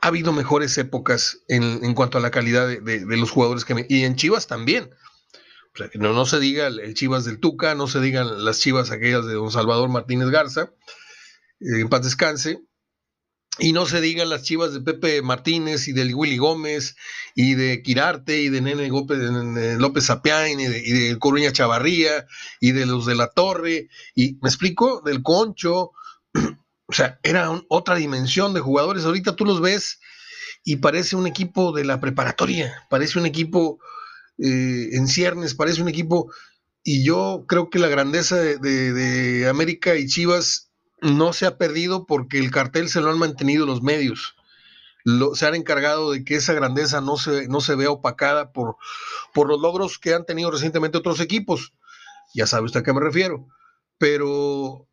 ha 0.02 0.08
habido 0.08 0.32
mejores 0.32 0.76
épocas 0.76 1.42
en, 1.49 1.94
cuanto 1.94 2.18
a 2.18 2.20
la 2.20 2.30
calidad 2.30 2.68
de, 2.68 3.16
los 3.16 3.30
jugadores 3.30 3.64
que 3.64 3.87
y 3.88 4.04
en 4.04 4.16
Chivas 4.16 4.46
también. 4.46 4.90
No, 5.94 6.12
no 6.12 6.26
se 6.26 6.38
diga 6.40 6.66
el, 6.66 6.92
Chivas 6.92 7.25
del 7.25 7.40
Tuca, 7.40 7.75
no 7.75 7.87
se 7.87 8.00
digan 8.00 8.44
las 8.44 8.58
Chivas 8.58 8.90
aquellas 8.90 9.25
de 9.25 9.34
don 9.34 9.50
Salvador 9.50 9.88
Martínez 9.88 10.28
Garza, 10.28 10.72
eh, 11.61 11.80
en 11.80 11.88
paz 11.88 12.02
descanse, 12.02 12.61
y 13.59 13.73
no 13.73 13.85
se 13.85 14.00
digan 14.00 14.30
las 14.30 14.42
chivas 14.42 14.73
de 14.73 14.80
Pepe 14.80 15.21
Martínez 15.21 15.87
y 15.87 15.92
de 15.92 16.14
Willy 16.14 16.38
Gómez 16.38 16.97
y 17.35 17.54
de 17.54 17.82
Quirarte 17.82 18.40
y 18.40 18.49
de 18.49 18.62
Nene 18.62 18.90
de 18.90 19.76
López 19.78 20.04
Sapián 20.04 20.59
y 20.59 20.66
de, 20.66 21.18
Coruña 21.18 21.52
Chavarría 21.52 22.26
y 22.61 22.73
de 22.73 22.87
los 22.87 23.04
de 23.04 23.14
la 23.14 23.28
Torre 23.28 23.88
y 24.14 24.38
me 24.40 24.49
explico, 24.49 25.02
del 25.04 25.23
Concho. 25.23 25.92
O 26.85 26.94
sea, 26.94 27.18
era 27.23 27.49
otra 27.68 27.94
dimensión 27.94 28.52
de 28.52 28.61
jugadores. 28.61 29.06
Ahorita 29.06 29.35
tú 29.35 29.47
los 29.47 29.62
ves 29.62 29.99
y 30.62 30.76
parece 30.76 31.16
un 31.16 31.26
equipo 31.26 31.73
de 31.73 31.87
la 31.87 32.00
preparatoria, 32.00 32.87
parece 32.90 33.18
un 33.18 33.25
equipo 33.25 33.78
eh, 34.37 34.90
en 34.92 35.09
ciernes, 35.09 35.54
parece 35.54 35.80
un 35.80 35.88
equipo. 35.88 36.30
Y 36.82 37.02
yo 37.02 37.47
creo 37.49 37.71
que 37.71 37.78
la 37.78 37.88
grandeza 37.88 38.37
de 38.37 39.47
América 39.49 39.97
y 39.97 40.06
Chivas 40.06 40.71
no 41.02 41.32
se 41.32 41.47
ha 41.47 41.59
perdido 41.59 42.06
porque 42.06 42.38
el 42.38 42.50
cartel 42.50 42.88
se 42.88 43.00
lo 43.00 43.11
han 43.11 43.18
mantenido 43.18 43.66
los 43.66 43.82
medios. 43.82 44.37
se 45.35 45.47
han 45.47 45.56
encargado 45.56 46.12
de 46.12 46.25
que 46.25 46.37
esa 46.37 46.52
grandeza 46.54 47.00
no 47.00 47.16
se, 47.16 47.49
no 47.49 47.61
se 47.61 47.75
vea 47.75 47.90
opacada 47.90 48.52
por, 48.52 48.76
por 49.35 49.49
los 49.49 49.61
logros 49.61 49.99
que 49.99 50.14
han 50.14 50.25
tenido 50.25 50.50
recientemente 50.50 50.99
otros 50.99 51.21
equipos. 51.21 51.75
Ya 52.35 52.47
sabe 52.47 52.66
usted 52.66 52.80
a 52.80 52.82
qué 52.85 52.92
me 52.92 53.00
refiero. 53.00 53.49
Pero 53.99 54.87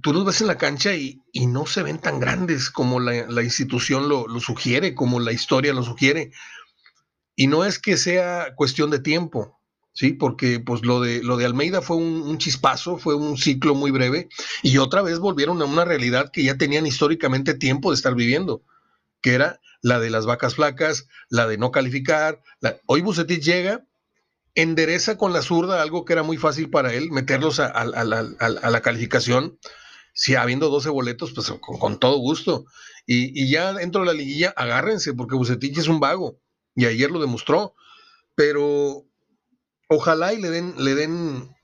tú 0.00 0.12
los 0.12 0.24
ves 0.24 0.40
en 0.40 0.46
la 0.46 0.56
cancha 0.56 0.94
y, 0.94 1.20
no 1.34 1.66
se 1.66 1.82
ven 1.82 1.98
tan 1.98 2.20
grandes 2.20 2.70
como 2.70 3.00
la, 3.00 3.42
institución 3.42 4.08
lo, 4.08 4.28
lo, 4.28 4.40
sugiere, 4.40 4.94
como 4.94 5.18
la 5.18 5.32
historia 5.32 5.74
lo 5.74 5.82
sugiere. 5.82 6.30
Y 7.34 7.48
no 7.48 7.64
es 7.64 7.80
que 7.80 7.96
sea 7.96 8.54
cuestión 8.54 8.90
de 8.90 9.00
tiempo. 9.00 9.59
¿Sí? 9.92 10.12
Porque 10.12 10.60
pues 10.60 10.84
lo 10.84 11.00
de, 11.00 11.22
lo 11.22 11.36
de 11.36 11.46
Almeida 11.46 11.82
fue 11.82 11.96
un, 11.96 12.38
chispazo, 12.38 12.98
fue 12.98 13.14
un 13.14 13.36
ciclo 13.36 13.74
muy 13.74 13.90
breve 13.90 14.28
y 14.62 14.78
otra 14.78 15.02
vez 15.02 15.18
volvieron 15.18 15.60
a 15.62 15.66
una 15.66 15.84
realidad 15.84 16.30
que 16.30 16.44
ya 16.44 16.56
tenían 16.56 16.86
históricamente 16.86 17.54
tiempo 17.54 17.90
de 17.90 17.96
estar 17.96 18.14
viviendo, 18.14 18.62
que 19.20 19.34
era 19.34 19.60
la 19.82 19.98
de 19.98 20.10
las 20.10 20.26
vacas 20.26 20.54
flacas, 20.54 21.06
la 21.28 21.46
de 21.46 21.58
no 21.58 21.70
calificar. 21.70 22.42
Hoy 22.86 23.00
Bucetich 23.00 23.42
llega, 23.42 23.86
endereza 24.54 25.16
con 25.16 25.32
la 25.32 25.42
zurda 25.42 25.82
algo 25.82 26.04
que 26.04 26.12
era 26.12 26.22
muy 26.22 26.36
fácil 26.36 26.70
para 26.70 26.92
él, 26.92 27.10
meterlos 27.10 27.60
a, 27.60 27.84
la 27.84 28.80
calificación. 28.82 29.58
Si 30.12 30.34
habiendo 30.34 30.68
12 30.70 30.90
boletos, 30.90 31.32
pues 31.32 31.52
con, 31.60 31.98
todo 31.98 32.18
gusto. 32.18 32.64
Y, 33.06 33.30
y, 33.40 33.50
ya 33.50 33.72
dentro 33.72 34.02
de 34.02 34.08
la 34.08 34.12
liguilla, 34.12 34.52
agárrense, 34.56 35.14
porque 35.14 35.36
Bucetich 35.36 35.78
es 35.78 35.88
un 35.88 36.00
vago. 36.00 36.38
Y 36.74 36.84
ayer 36.86 37.10
lo 37.10 37.20
demostró. 37.20 37.74
Pero 38.34 39.06
ojalá 39.90 40.32
y 40.32 40.40
le 40.40 40.50
den, 40.50 40.74
le 40.78 40.94
den 40.94 41.54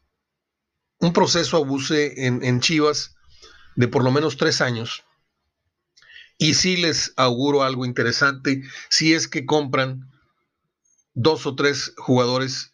un 0.98 1.12
proceso 1.12 1.56
a 1.56 1.60
Buse 1.60 2.26
en, 2.26 2.60
Chivas 2.60 3.14
de 3.76 3.88
por 3.88 4.02
lo 4.02 4.10
menos 4.10 4.36
tres 4.36 4.60
años. 4.60 5.04
Y 6.36 6.54
sí 6.54 6.76
les 6.76 7.14
auguro 7.16 7.62
algo 7.62 7.86
interesante, 7.86 8.62
si 8.90 9.14
es 9.14 9.28
que 9.28 9.46
compran 9.46 10.10
dos 11.14 11.46
o 11.46 11.54
tres 11.54 11.94
jugadores 11.96 12.72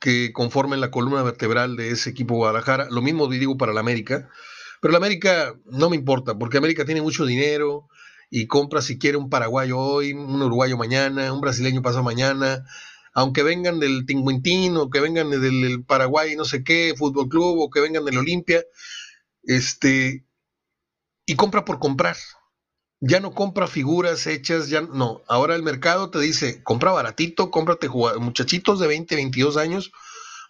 que 0.00 0.32
conformen 0.32 0.80
la 0.80 0.90
columna 0.90 1.22
vertebral 1.22 1.76
de 1.76 1.90
ese 1.90 2.08
equipo 2.08 2.36
Guadalajara. 2.36 2.88
Lo 2.90 3.02
mismo 3.02 3.28
digo 3.28 3.58
para 3.58 3.74
la 3.74 3.80
América. 3.80 4.30
Pero 4.80 4.92
la 4.92 4.98
América 4.98 5.54
no 5.66 5.90
me 5.90 5.96
importa, 5.96 6.38
porque 6.38 6.56
América 6.56 6.86
tiene 6.86 7.02
mucho 7.02 7.26
dinero 7.26 7.88
y 8.30 8.46
compra 8.46 8.80
si 8.80 8.98
quiere 8.98 9.18
un 9.18 9.28
paraguayo 9.28 9.78
hoy, 9.78 10.12
un 10.12 10.40
uruguayo 10.40 10.78
mañana, 10.78 11.32
un 11.32 11.40
brasileño 11.42 11.82
pasado 11.82 12.04
mañana, 12.04 12.64
aunque 13.20 13.42
vengan 13.42 13.80
del 13.80 14.06
Tinguintín 14.06 14.76
o 14.76 14.90
que 14.90 15.00
vengan 15.00 15.30
del 15.30 15.84
Paraguay, 15.84 16.36
no 16.36 16.44
sé 16.44 16.64
qué, 16.64 16.94
Fútbol 16.96 17.28
Club 17.28 17.58
o 17.58 17.70
que 17.70 17.80
vengan 17.80 18.04
del 18.04 18.18
Olimpia, 18.18 18.64
este, 19.42 20.24
y 21.26 21.36
compra 21.36 21.64
por 21.64 21.78
comprar. 21.78 22.16
Ya 23.00 23.20
no 23.20 23.32
compra 23.32 23.66
figuras 23.66 24.26
hechas, 24.26 24.68
ya 24.68 24.80
no. 24.80 25.22
Ahora 25.28 25.54
el 25.54 25.62
mercado 25.62 26.10
te 26.10 26.18
dice, 26.18 26.62
compra 26.62 26.92
baratito, 26.92 27.50
cómprate 27.50 27.88
muchachitos 27.88 28.78
de 28.80 28.86
20, 28.86 29.14
22 29.16 29.56
años, 29.56 29.92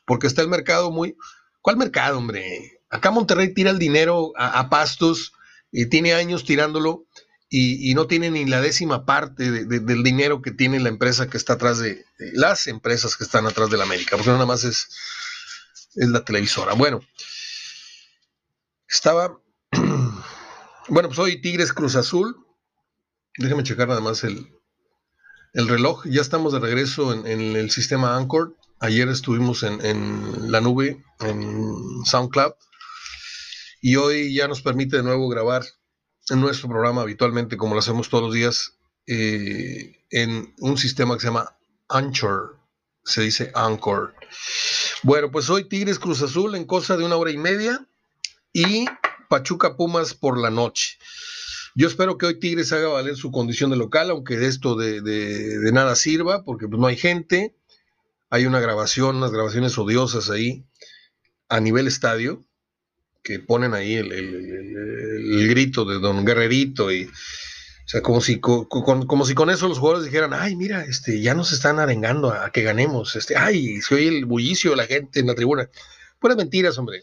porque 0.05 0.27
está 0.27 0.43
el 0.43 0.49
mercado 0.49 0.91
muy... 0.91 1.17
¿Cuál 1.61 1.77
mercado, 1.77 2.19
hombre? 2.19 2.81
Acá 2.89 3.11
Monterrey 3.11 3.53
tira 3.53 3.71
el 3.71 3.79
dinero 3.79 4.33
a, 4.37 4.59
a 4.59 4.71
pastos, 4.71 5.33
y 5.73 5.87
tiene 5.87 6.15
años 6.15 6.45
tirándolo 6.45 7.07
y, 7.52 7.95
no 7.95 8.07
tiene 8.07 8.30
ni 8.30 8.45
la 8.45 8.61
décima 8.61 9.04
parte 9.04 9.50
del 9.50 10.02
dinero 10.04 10.40
que 10.40 10.52
tiene 10.52 10.78
la 10.78 10.88
empresa 10.88 11.28
que 11.28 11.37
está 11.37 11.54
atrás 11.54 11.80
de, 11.80 12.07
las 12.33 12.69
empresas 12.69 13.16
que 13.16 13.25
están 13.25 13.45
atrás 13.45 13.71
de 13.71 13.76
la 13.76 13.83
América, 13.83 14.16
porque 14.16 14.30
nada 14.30 14.47
más 14.47 14.62
es, 14.62 14.88
es 15.97 16.09
la 16.09 16.25
televisora. 16.25 16.75
Bueno, 16.75 17.00
estaba, 18.88 19.40
bueno, 20.88 21.09
pues 21.09 21.19
hoy 21.19 21.42
Tigres 21.42 21.73
Cruz 21.73 21.97
Azul, 21.97 22.37
déjame 23.37 23.64
checar 23.64 23.88
nada 23.88 24.00
más 24.00 24.23
el, 24.23 24.49
el 25.52 25.66
reloj, 25.66 26.04
ya 26.07 26.21
estamos 26.21 26.52
de 26.52 26.61
regreso 26.61 27.12
en, 27.12 27.57
el 27.57 27.71
sistema 27.73 28.16
Anchor, 28.16 28.57
ayer 28.78 29.09
estuvimos 29.09 29.64
en, 29.64 29.85
en 29.85 30.52
la 30.52 30.61
nube, 30.61 31.02
en 31.19 32.04
SoundCloud, 32.04 32.52
y 33.83 33.97
hoy 33.97 34.33
ya 34.33 34.47
nos 34.47 34.62
permite 34.62 34.99
de 34.99 35.02
nuevo 35.02 35.28
grabar 35.28 35.64
en 36.29 36.41
nuestro 36.41 36.69
programa 36.69 37.03
habitualmente, 37.03 37.57
como 37.57 37.75
lo 37.75 37.81
hacemos 37.81 38.09
todos 38.09 38.25
los 38.25 38.35
días, 38.35 38.79
eh, 39.07 40.05
en 40.11 40.55
un 40.59 40.77
sistema 40.77 41.15
que 41.15 41.21
se 41.21 41.27
llama 41.29 41.57
Anchor. 41.89 42.59
Se 43.05 43.23
dice 43.23 43.50
Anchor. 43.55 44.15
Bueno, 45.03 45.31
pues 45.31 45.49
hoy 45.50 45.69
Tigres 45.69 45.99
Cruz 45.99 46.23
Azul 46.23 46.55
en 46.55 46.65
cosa 46.65 46.97
de 46.97 47.05
una 47.05 47.17
hora 47.17 47.31
y 47.31 47.39
media 47.39 47.87
y 48.53 48.85
Pachuca 49.29 49.77
Pumas 49.77 50.15
por 50.15 50.39
la 50.39 50.50
noche. 50.50 50.99
Yo 51.75 51.89
espero 51.89 52.19
que 52.19 52.27
hoy 52.27 52.39
Tigres 52.39 52.73
haga 52.73 52.89
valer 52.89 53.17
su 53.17 53.31
condición 53.31 53.71
de 53.71 53.77
local, 53.77 54.11
aunque 54.11 54.37
de 54.37 54.47
esto 54.47 54.75
de, 54.75 55.00
de 55.00 55.73
nada 55.73 55.97
sirva, 55.97 56.45
porque 56.45 56.69
pues, 56.69 56.81
no 56.81 56.87
hay 56.87 56.97
gente. 56.97 57.57
Hay 58.29 58.47
una 58.47 58.61
grabación, 58.61 59.17
unas 59.17 59.33
grabaciones 59.33 59.77
odiosas 59.79 60.31
ahí 60.31 60.65
a 61.49 61.59
nivel 61.61 61.89
estadio 61.89 62.45
que 63.23 63.39
ponen 63.39 63.75
ahí 63.75 63.95
el, 63.95 65.49
grito 65.49 65.85
de 65.85 65.99
Don 65.99 66.25
Guerrerito 66.25 66.93
y 66.93 67.05
o 67.05 67.93
sea, 67.93 68.03
como 68.03 68.21
si 68.21 68.39
con, 68.39 68.67
como 68.67 69.27
si 69.27 69.35
con 69.35 69.50
eso 69.50 69.67
los 69.67 69.81
jugadores 69.81 70.05
dijeran, 70.05 70.33
ay, 70.33 70.55
mira, 70.55 70.85
este, 70.85 71.21
ya 71.21 71.35
nos 71.35 71.50
están 71.50 71.81
arengando 71.81 72.33
a, 72.33 72.53
que 72.53 72.62
ganemos, 72.62 73.17
este, 73.17 73.37
ay, 73.37 73.81
se 73.83 73.97
oye 73.97 74.07
el 74.07 74.27
bullicio 74.27 74.71
de 74.71 74.77
la 74.77 74.87
gente 74.87 75.19
en 75.19 75.27
la 75.27 75.35
tribuna. 75.35 75.69
Puras 76.21 76.37
mentiras, 76.37 76.79
hombre. 76.79 77.03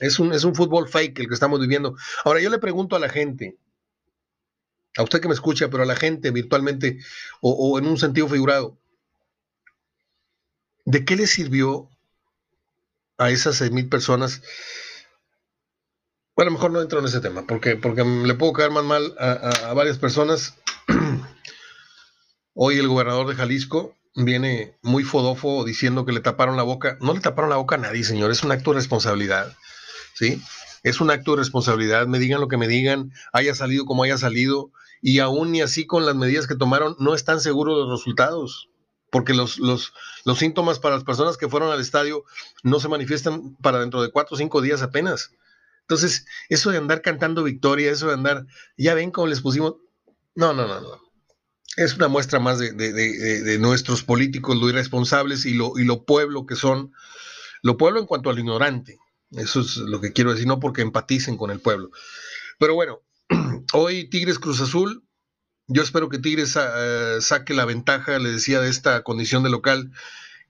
Es 0.00 0.18
un, 0.18 0.32
es 0.32 0.42
un 0.42 0.56
fútbol 0.56 0.88
fake 0.88 1.20
el 1.20 1.28
que 1.28 1.34
estamos 1.34 1.60
viviendo. 1.60 1.96
Ahora, 2.24 2.40
yo 2.40 2.50
le 2.50 2.58
pregunto 2.58 2.96
a 2.96 2.98
la 2.98 3.08
gente, 3.08 3.56
a 4.96 5.04
usted 5.04 5.20
que 5.20 5.28
me 5.28 5.34
escucha, 5.34 5.70
pero 5.70 5.84
a 5.84 5.86
la 5.86 5.94
gente 5.94 6.32
virtualmente 6.32 6.98
o, 7.40 7.52
o 7.52 7.78
en 7.78 7.86
un 7.86 7.96
sentido 7.96 8.26
figurado, 8.28 8.76
¿de 10.86 11.04
qué 11.04 11.14
le 11.14 11.28
sirvió 11.28 11.88
a 13.16 13.30
esas 13.30 13.58
seis 13.58 13.70
mil 13.70 13.88
personas 13.88 14.42
bueno, 16.36 16.52
mejor 16.52 16.70
no 16.70 16.80
entro 16.80 17.00
en 17.00 17.06
ese 17.06 17.20
tema, 17.20 17.44
porque, 17.46 17.76
porque 17.76 18.04
le 18.04 18.34
puedo 18.34 18.52
caer 18.52 18.70
más 18.70 18.84
mal 18.84 19.14
a, 19.18 19.72
varias 19.74 19.98
personas. 19.98 20.54
Hoy 22.54 22.78
el 22.78 22.88
gobernador 22.88 23.26
de 23.26 23.34
Jalisco 23.34 23.96
viene 24.14 24.76
muy 24.82 25.02
fodofo 25.02 25.64
diciendo 25.64 26.06
que 26.06 26.12
le 26.12 26.20
taparon 26.20 26.56
la 26.56 26.62
boca. 26.62 26.96
No 27.00 27.12
le 27.12 27.20
taparon 27.20 27.50
la 27.50 27.56
boca 27.56 27.74
a 27.74 27.78
nadie, 27.78 28.04
señor, 28.04 28.30
es 28.30 28.44
un 28.44 28.52
acto 28.52 28.70
de 28.70 28.76
responsabilidad. 28.76 29.56
¿sí? 30.14 30.40
es 30.86 31.00
un 31.00 31.10
acto 31.10 31.32
de 31.32 31.38
responsabilidad, 31.38 32.06
me 32.06 32.20
digan 32.20 32.40
lo 32.40 32.46
que 32.46 32.56
me 32.56 32.68
digan, 32.68 33.10
haya 33.32 33.56
salido 33.56 33.86
como 33.86 34.04
haya 34.04 34.18
salido, 34.18 34.70
y 35.02 35.18
aún 35.18 35.50
ni 35.50 35.60
así 35.60 35.84
con 35.84 36.06
las 36.06 36.14
medidas 36.14 36.46
que 36.46 36.54
tomaron, 36.54 36.94
no 37.00 37.12
están 37.14 37.40
seguros 37.40 37.76
los 37.76 37.98
resultados, 37.98 38.68
porque 39.10 39.34
los, 39.34 39.58
los, 39.58 39.92
los 40.24 40.38
síntomas 40.38 40.78
para 40.78 40.94
las 40.94 41.02
personas 41.02 41.36
que 41.36 41.48
fueron 41.48 41.72
al 41.72 41.80
estadio 41.80 42.22
no 42.62 42.78
se 42.78 42.88
manifiestan 42.88 43.56
para 43.56 43.80
dentro 43.80 44.00
de 44.00 44.12
cuatro 44.12 44.36
o 44.36 44.38
cinco 44.38 44.60
días 44.60 44.80
apenas. 44.80 45.32
Entonces, 45.88 46.26
eso 46.48 46.70
de 46.70 46.78
andar 46.78 47.00
cantando 47.00 47.44
victoria, 47.44 47.92
eso 47.92 48.08
de 48.08 48.14
andar, 48.14 48.46
ya 48.76 48.94
ven 48.94 49.12
cómo 49.12 49.28
les 49.28 49.40
pusimos, 49.40 49.76
no, 50.34 50.52
no, 50.52 50.66
no, 50.66 50.80
no. 50.80 51.00
Es 51.76 51.94
una 51.94 52.08
muestra 52.08 52.40
más 52.40 52.58
de, 52.58 52.72
de, 52.72 52.92
de, 52.92 53.42
de 53.42 53.58
nuestros 53.58 54.02
políticos, 54.02 54.56
lo 54.56 54.68
irresponsables 54.68 55.46
y 55.46 55.54
lo, 55.54 55.78
y 55.78 55.84
lo 55.84 56.04
pueblo 56.04 56.44
que 56.46 56.56
son, 56.56 56.92
lo 57.62 57.76
pueblo 57.76 58.00
en 58.00 58.06
cuanto 58.06 58.30
al 58.30 58.38
ignorante, 58.38 58.98
eso 59.30 59.60
es 59.60 59.76
lo 59.76 60.00
que 60.00 60.12
quiero 60.12 60.32
decir, 60.32 60.46
no 60.46 60.58
porque 60.58 60.82
empaticen 60.82 61.36
con 61.36 61.50
el 61.50 61.60
pueblo. 61.60 61.90
Pero 62.58 62.74
bueno, 62.74 63.02
hoy 63.72 64.08
Tigres 64.08 64.38
Cruz 64.38 64.60
Azul, 64.60 65.04
yo 65.68 65.82
espero 65.82 66.08
que 66.08 66.18
Tigres 66.18 66.56
uh, 66.56 67.20
saque 67.20 67.54
la 67.54 67.64
ventaja, 67.64 68.18
le 68.18 68.30
decía, 68.30 68.60
de 68.60 68.70
esta 68.70 69.02
condición 69.02 69.42
de 69.42 69.50
local, 69.50 69.92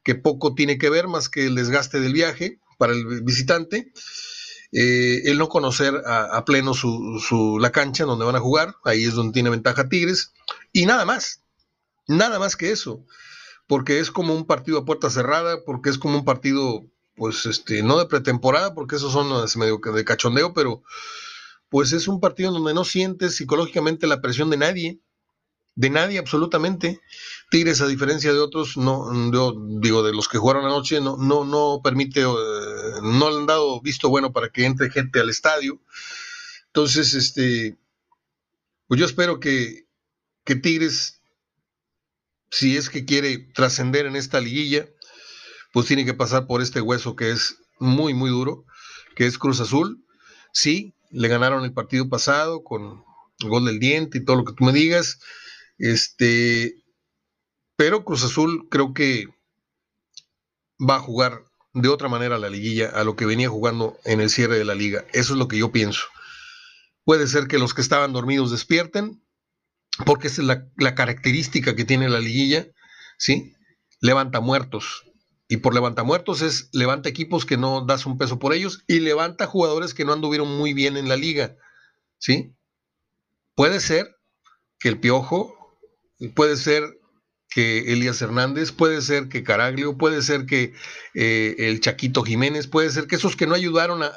que 0.03 0.15
poco 0.15 0.55
tiene 0.55 0.79
que 0.79 0.91
ver 0.91 1.09
más 1.09 1.29
que 1.29 1.47
el 1.47 1.55
desgaste 1.55 2.01
del 2.01 2.13
viaje 2.13 2.61
para 2.79 2.93
el 2.93 3.23
visitante. 3.23 3.93
Eh, 4.79 5.31
el 5.31 5.39
no 5.39 5.49
conocer 5.49 6.03
a, 6.05 6.45
pleno 6.45 6.75
su, 6.75 7.19
su, 7.27 7.59
la 7.59 7.73
cancha 7.73 8.05
donde 8.05 8.27
van 8.27 8.37
a 8.37 8.41
jugar, 8.41 8.75
ahí 8.85 9.05
es 9.05 9.15
donde 9.15 9.33
tiene 9.33 9.49
ventaja 9.49 9.89
Tigres, 9.89 10.35
y 10.71 10.85
nada 10.85 11.07
más, 11.07 11.43
nada 12.07 12.39
más 12.39 12.57
que 12.57 12.73
eso, 12.73 13.03
porque 13.67 14.01
es 14.01 14.11
como 14.11 14.35
un 14.35 14.45
partido 14.45 14.77
a 14.77 14.85
puerta 14.85 15.09
cerrada, 15.09 15.65
porque 15.65 15.89
es 15.89 15.97
como 15.97 16.19
un 16.19 16.27
partido 16.27 16.85
pues 17.15 17.47
este, 17.47 17.83
no 17.83 17.99
de 17.99 18.05
pretemporada, 18.05 18.75
porque 18.75 18.97
esos 18.97 19.15
son 19.15 19.29
medio 19.59 19.81
de 19.83 20.05
cachondeo, 20.05 20.53
pero 20.53 20.83
pues 21.71 21.93
es 21.93 22.07
un 22.07 22.21
partido 22.21 22.53
donde 22.53 22.75
no 22.75 22.85
sientes 22.85 23.37
psicológicamente 23.37 24.07
la 24.07 24.21
presión 24.21 24.51
de 24.51 24.59
nadie, 24.59 25.01
de 25.77 25.91
nadie 25.91 26.19
absolutamente. 26.19 27.01
Tigres, 27.51 27.81
a 27.81 27.87
diferencia 27.87 28.33
de 28.33 28.41
otros, 28.41 28.77
no, 28.77 29.31
yo 29.31 29.55
digo, 29.81 30.03
de 30.03 30.13
los 30.13 30.29
que 30.29 30.39
jugaron 30.39 30.65
anoche, 30.65 31.01
no, 31.01 31.17
no, 31.17 31.45
no 31.45 31.81
permite, 31.85 32.23
eh, 32.23 32.25
no 33.03 33.29
han 33.29 33.47
dado 33.47 33.81
visto 33.81 34.09
bueno 34.09 34.33
para 34.33 34.49
que 34.49 34.65
entre 34.65 34.91
gente 34.91 35.21
al 35.21 35.31
estadio. 35.31 35.81
Entonces, 36.69 37.15
este, 37.15 37.77
pues 38.89 38.99
yo 38.99 39.07
espero 39.07 39.39
que, 39.39 39.87
que 40.45 40.57
Tigres, 40.57 41.21
si 42.51 42.77
es 42.77 42.91
que 42.91 43.05
quiere 43.05 43.39
trascender 43.55 44.07
en 44.07 44.17
esta 44.17 44.41
liguilla, 44.41 44.89
pues 45.73 45.87
tiene 45.87 46.07
que 46.07 46.15
pasar 46.15 46.47
por 46.47 46.63
este 46.63 46.81
hueso 46.81 47.17
que 47.17 47.31
es 47.31 47.59
muy, 47.79 48.15
muy 48.15 48.31
duro, 48.31 48.65
que 49.15 49.27
es 49.27 49.39
Cruz 49.39 49.61
Azul. 49.61 50.03
Sí, 50.53 50.95
le 51.11 51.29
ganaron 51.29 51.65
el 51.65 51.75
partido 51.75 52.09
pasado 52.09 52.65
con 52.65 53.05
el 53.41 53.49
gol 53.49 53.67
del 53.67 53.79
diente 53.79 54.19
y 54.19 54.25
todo 54.25 54.37
lo 54.37 54.45
que 54.45 54.55
tú 54.55 54.65
me 54.65 54.73
digas. 54.73 55.21
Este, 55.79 56.83
pero 57.77 58.05
Cruz 58.05 58.25
Azul 58.25 58.69
creo 58.71 58.95
que 58.95 59.27
va 60.79 60.97
a 60.97 61.01
jugar 61.01 61.45
de 61.73 61.89
otra 61.89 62.09
manera 62.09 62.39
la 62.39 62.51
liguilla 62.51 62.89
a 62.89 63.05
lo 63.05 63.17
que 63.17 63.27
venía 63.27 63.49
jugando 63.49 63.99
en 64.05 64.21
el 64.21 64.31
cierre 64.31 64.59
de 64.59 64.65
la 64.65 64.75
liga. 64.75 65.05
Eso 65.13 65.35
es 65.35 65.39
lo 65.39 65.49
que 65.49 65.59
yo 65.59 65.73
pienso. 65.73 66.07
Puede 67.05 67.27
ser 67.27 67.47
que 67.47 67.59
los 67.59 67.75
que 67.75 67.83
estaban 67.83 68.13
dormidos 68.13 68.51
despierten, 68.51 69.23
porque 70.05 70.29
esa 70.29 70.43
es 70.43 70.49
la, 70.49 70.69
la 70.77 70.95
característica 70.95 71.77
que 71.77 71.85
tiene 71.85 72.09
la 72.09 72.21
liguilla, 72.21 72.67
¿sí? 73.19 73.55
Levanta 74.01 74.41
muertos, 74.41 75.07
y 75.49 75.59
por 75.59 75.75
levanta 75.75 76.03
muertos 76.03 76.43
es 76.43 76.69
levanta 76.73 77.09
equipos 77.09 77.47
que 77.47 77.57
no 77.57 77.85
das 77.85 78.07
un 78.07 78.19
peso 78.19 78.39
por 78.39 78.53
ellos 78.53 78.83
y 78.89 79.01
levanta 79.01 79.47
jugadores 79.47 79.95
que 79.95 80.05
no 80.05 80.13
anduvieron 80.13 80.57
muy 80.57 80.73
bien 80.73 80.97
en 80.97 81.09
la 81.09 81.17
liga. 81.17 81.57
¿Sí? 82.19 82.55
Puede 83.55 83.81
ser 83.81 84.17
que 84.79 84.89
el 84.89 84.99
Piojo, 84.99 85.56
puede 86.35 86.57
ser 86.57 86.99
que 87.49 87.93
Elías 87.93 88.21
Hernández, 88.21 88.73
puede 88.73 89.01
ser 89.03 89.29
que 89.29 89.43
Caraglio, 89.43 89.97
puede 89.97 90.23
ser 90.23 90.47
que 90.47 90.75
eh, 91.15 91.55
el 91.59 91.81
Chaquito 91.81 92.23
Jiménez, 92.23 92.67
puede 92.67 92.91
ser 92.91 93.07
que 93.07 93.17
esos 93.17 93.37
que 93.37 93.47
no 93.47 93.55
ayudaron 93.55 94.03
a, 94.03 94.09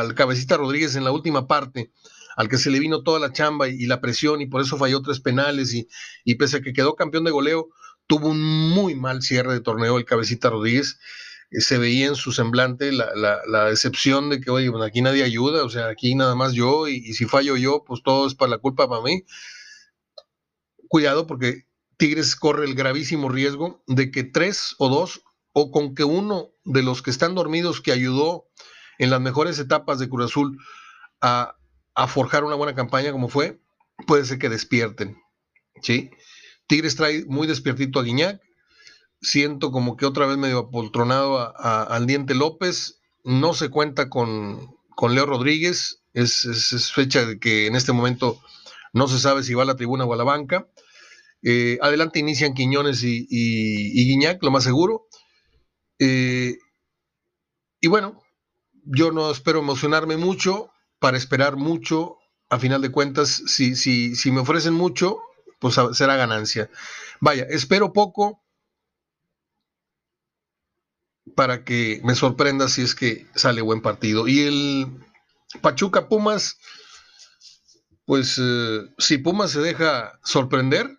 al 0.00 0.14
cabecita 0.14 0.56
Rodríguez 0.56 0.96
en 0.96 1.04
la 1.04 1.12
última 1.12 1.46
parte, 1.46 1.92
al 2.36 2.48
que 2.48 2.58
se 2.58 2.70
le 2.70 2.78
vino 2.78 3.02
toda 3.02 3.20
la 3.20 3.32
chamba 3.32 3.68
y, 3.68 3.86
la 3.86 4.00
presión 4.00 4.40
y 4.40 4.46
por 4.46 4.60
eso 4.62 4.76
falló 4.76 5.02
tres 5.02 5.20
penales 5.20 5.72
y, 5.74 5.88
y 6.24 6.34
pese 6.34 6.58
a 6.58 6.60
que 6.60 6.72
quedó 6.72 6.94
campeón 6.94 7.24
de 7.24 7.30
goleo, 7.30 7.68
tuvo 8.06 8.28
un 8.28 8.40
muy 8.40 8.94
mal 8.94 9.22
cierre 9.22 9.54
de 9.54 9.60
torneo 9.60 9.98
el 9.98 10.04
cabecita 10.04 10.50
Rodríguez. 10.50 10.98
Eh, 11.50 11.60
se 11.60 11.78
veía 11.78 12.06
en 12.06 12.16
su 12.16 12.32
semblante 12.32 12.92
la, 12.92 13.14
la, 13.14 13.40
la 13.46 13.64
decepción 13.66 14.30
de 14.30 14.40
que, 14.40 14.50
oye, 14.50 14.68
bueno, 14.68 14.84
aquí 14.84 15.00
nadie 15.00 15.24
ayuda, 15.24 15.64
o 15.64 15.70
sea, 15.70 15.88
aquí 15.88 16.14
nada 16.14 16.34
más 16.34 16.52
yo, 16.52 16.88
y, 16.88 16.96
y, 16.96 17.14
si 17.14 17.24
fallo 17.24 17.56
yo, 17.56 17.84
pues 17.86 18.02
todo 18.02 18.26
es 18.26 18.34
para 18.34 18.50
la 18.50 18.58
culpa 18.58 18.88
para 18.88 19.02
mí. 19.02 19.24
Cuidado, 20.88 21.26
porque 21.26 21.66
Tigres 21.96 22.36
corre 22.36 22.64
el 22.64 22.74
gravísimo 22.74 23.28
riesgo 23.28 23.82
de 23.86 24.10
que 24.10 24.24
tres 24.24 24.74
o 24.78 24.88
dos, 24.88 25.22
o 25.52 25.70
con 25.70 25.94
que 25.94 26.04
uno 26.04 26.50
de 26.64 26.82
los 26.82 27.02
que 27.02 27.10
están 27.10 27.34
dormidos 27.34 27.80
que 27.80 27.92
ayudó 27.92 28.48
en 28.98 29.10
las 29.10 29.20
mejores 29.20 29.58
etapas 29.58 29.98
de 29.98 30.08
Cruz 30.08 30.26
Azul 30.26 30.58
a, 31.20 31.54
forjar 32.06 32.44
una 32.44 32.54
buena 32.54 32.76
campaña 32.76 33.10
como 33.10 33.28
fue, 33.28 33.60
puede 34.06 34.24
ser 34.24 34.38
que 34.38 34.48
despierten. 34.48 35.20
¿Sí? 35.82 36.10
Tigres 36.68 36.94
trae 36.94 37.24
muy 37.26 37.46
despiertito 37.46 37.98
a 37.98 38.04
Guiñac. 38.04 38.40
Siento 39.20 39.72
como 39.72 39.96
que 39.96 40.06
otra 40.06 40.26
vez 40.26 40.36
medio 40.36 40.58
apoltronado 40.58 41.40
a, 41.40 41.52
a, 41.56 41.82
al 41.82 42.06
Diente 42.06 42.34
López. 42.34 43.00
No 43.24 43.52
se 43.52 43.68
cuenta 43.68 44.08
con, 44.08 44.76
con 44.94 45.14
Leo 45.14 45.26
Rodríguez. 45.26 46.02
Es, 46.12 46.44
es, 46.44 46.92
fecha 46.92 47.24
de 47.24 47.38
que 47.38 47.66
en 47.66 47.74
este 47.74 47.92
momento 47.92 48.40
no 48.92 49.08
se 49.08 49.18
sabe 49.18 49.42
si 49.42 49.54
va 49.54 49.62
a 49.62 49.66
la 49.66 49.76
tribuna 49.76 50.04
o 50.04 50.12
a 50.12 50.16
la 50.16 50.24
banca. 50.24 50.68
Eh, 51.42 51.78
adelante 51.80 52.18
inician 52.18 52.54
Quiñones 52.54 53.02
y, 53.02 54.04
Guiñac, 54.04 54.42
lo 54.42 54.50
más 54.50 54.64
seguro. 54.64 55.06
Eh, 55.98 56.58
y 57.80 57.88
bueno, 57.88 58.22
yo 58.84 59.12
no 59.12 59.30
espero 59.30 59.60
emocionarme 59.60 60.16
mucho 60.16 60.70
para 60.98 61.16
esperar 61.16 61.56
mucho. 61.56 62.16
A 62.50 62.58
final 62.58 62.80
de 62.80 62.90
cuentas, 62.90 63.42
si 63.46 64.30
me 64.32 64.40
ofrecen 64.40 64.72
mucho, 64.72 65.20
pues 65.58 65.76
será 65.92 66.16
ganancia. 66.16 66.70
Vaya, 67.20 67.46
espero 67.50 67.92
poco 67.92 68.42
para 71.34 71.64
que 71.64 72.00
me 72.04 72.14
sorprenda 72.14 72.68
si 72.68 72.82
es 72.82 72.94
que 72.94 73.26
sale 73.34 73.62
buen 73.62 73.80
partido. 73.80 74.28
Y 74.28 74.40
el 74.40 74.86
Pachuca 75.60 76.08
Pumas, 76.08 76.58
pues 78.04 78.40
eh, 78.42 78.80
si 78.98 79.18
Pumas 79.18 79.50
se 79.50 79.60
deja 79.60 80.18
sorprender, 80.24 80.97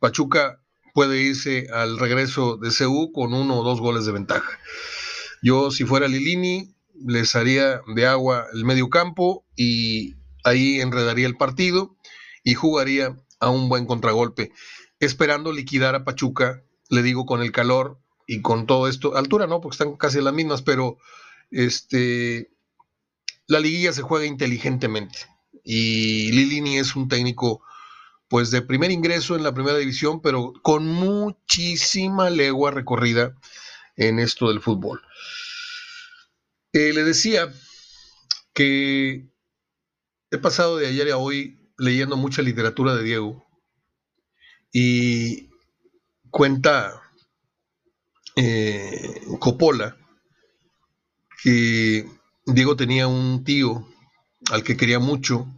Pachuca 0.00 0.60
puede 0.92 1.22
irse 1.22 1.68
al 1.72 1.98
regreso 1.98 2.56
de 2.56 2.70
CU 2.76 3.12
con 3.12 3.32
uno 3.32 3.60
o 3.60 3.62
dos 3.62 3.80
goles 3.80 4.06
de 4.06 4.12
ventaja. 4.12 4.58
Yo, 5.42 5.70
si 5.70 5.84
fuera 5.84 6.08
Lilini, 6.08 6.74
les 7.06 7.36
haría 7.36 7.80
de 7.94 8.06
agua 8.06 8.46
el 8.52 8.64
medio 8.64 8.90
campo 8.90 9.44
y 9.56 10.16
ahí 10.44 10.80
enredaría 10.80 11.26
el 11.26 11.36
partido 11.36 11.96
y 12.42 12.54
jugaría 12.54 13.16
a 13.38 13.50
un 13.50 13.68
buen 13.68 13.86
contragolpe, 13.86 14.52
esperando 14.98 15.52
liquidar 15.52 15.94
a 15.94 16.04
Pachuca, 16.04 16.62
le 16.88 17.02
digo, 17.02 17.24
con 17.24 17.42
el 17.42 17.52
calor 17.52 17.98
y 18.26 18.42
con 18.42 18.66
todo 18.66 18.88
esto, 18.88 19.16
altura 19.16 19.46
no, 19.46 19.60
porque 19.60 19.74
están 19.74 19.96
casi 19.96 20.20
las 20.20 20.34
mismas, 20.34 20.62
pero 20.62 20.98
este, 21.50 22.50
la 23.46 23.60
liguilla 23.60 23.92
se 23.92 24.02
juega 24.02 24.26
inteligentemente 24.26 25.18
y 25.64 26.32
Lilini 26.32 26.78
es 26.78 26.96
un 26.96 27.08
técnico 27.08 27.62
pues 28.30 28.52
de 28.52 28.62
primer 28.62 28.92
ingreso 28.92 29.34
en 29.34 29.42
la 29.42 29.52
primera 29.52 29.76
división, 29.76 30.22
pero 30.22 30.52
con 30.62 30.86
muchísima 30.86 32.30
legua 32.30 32.70
recorrida 32.70 33.34
en 33.96 34.20
esto 34.20 34.48
del 34.48 34.60
fútbol. 34.60 35.02
Eh, 36.72 36.92
le 36.94 37.02
decía 37.02 37.52
que 38.54 39.28
he 40.30 40.38
pasado 40.38 40.76
de 40.76 40.86
ayer 40.86 41.10
a 41.10 41.16
hoy 41.16 41.58
leyendo 41.76 42.16
mucha 42.16 42.40
literatura 42.40 42.94
de 42.94 43.02
Diego 43.02 43.44
y 44.72 45.50
cuenta 46.30 47.02
eh, 48.36 49.22
Coppola 49.40 49.96
que 51.42 52.08
Diego 52.46 52.76
tenía 52.76 53.08
un 53.08 53.42
tío 53.42 53.88
al 54.52 54.62
que 54.62 54.76
quería 54.76 55.00
mucho, 55.00 55.48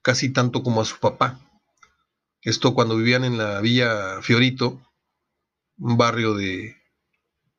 casi 0.00 0.32
tanto 0.32 0.62
como 0.62 0.80
a 0.80 0.86
su 0.86 0.98
papá. 0.98 1.49
Esto 2.42 2.74
cuando 2.74 2.96
vivían 2.96 3.24
en 3.24 3.38
la 3.38 3.60
Villa 3.60 4.22
Fiorito, 4.22 4.80
un 5.78 5.96
barrio 5.96 6.34
de 6.34 6.76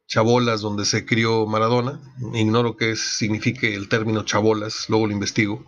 Chabolas 0.08 0.62
donde 0.62 0.86
se 0.86 1.06
crió 1.06 1.46
Maradona. 1.46 2.02
Ignoro 2.34 2.76
qué 2.76 2.96
signifique 2.96 3.76
el 3.76 3.89
término 3.89 4.24
Chabolas, 4.24 4.89
luego 4.89 5.08
lo 5.08 5.13
investigo 5.13 5.65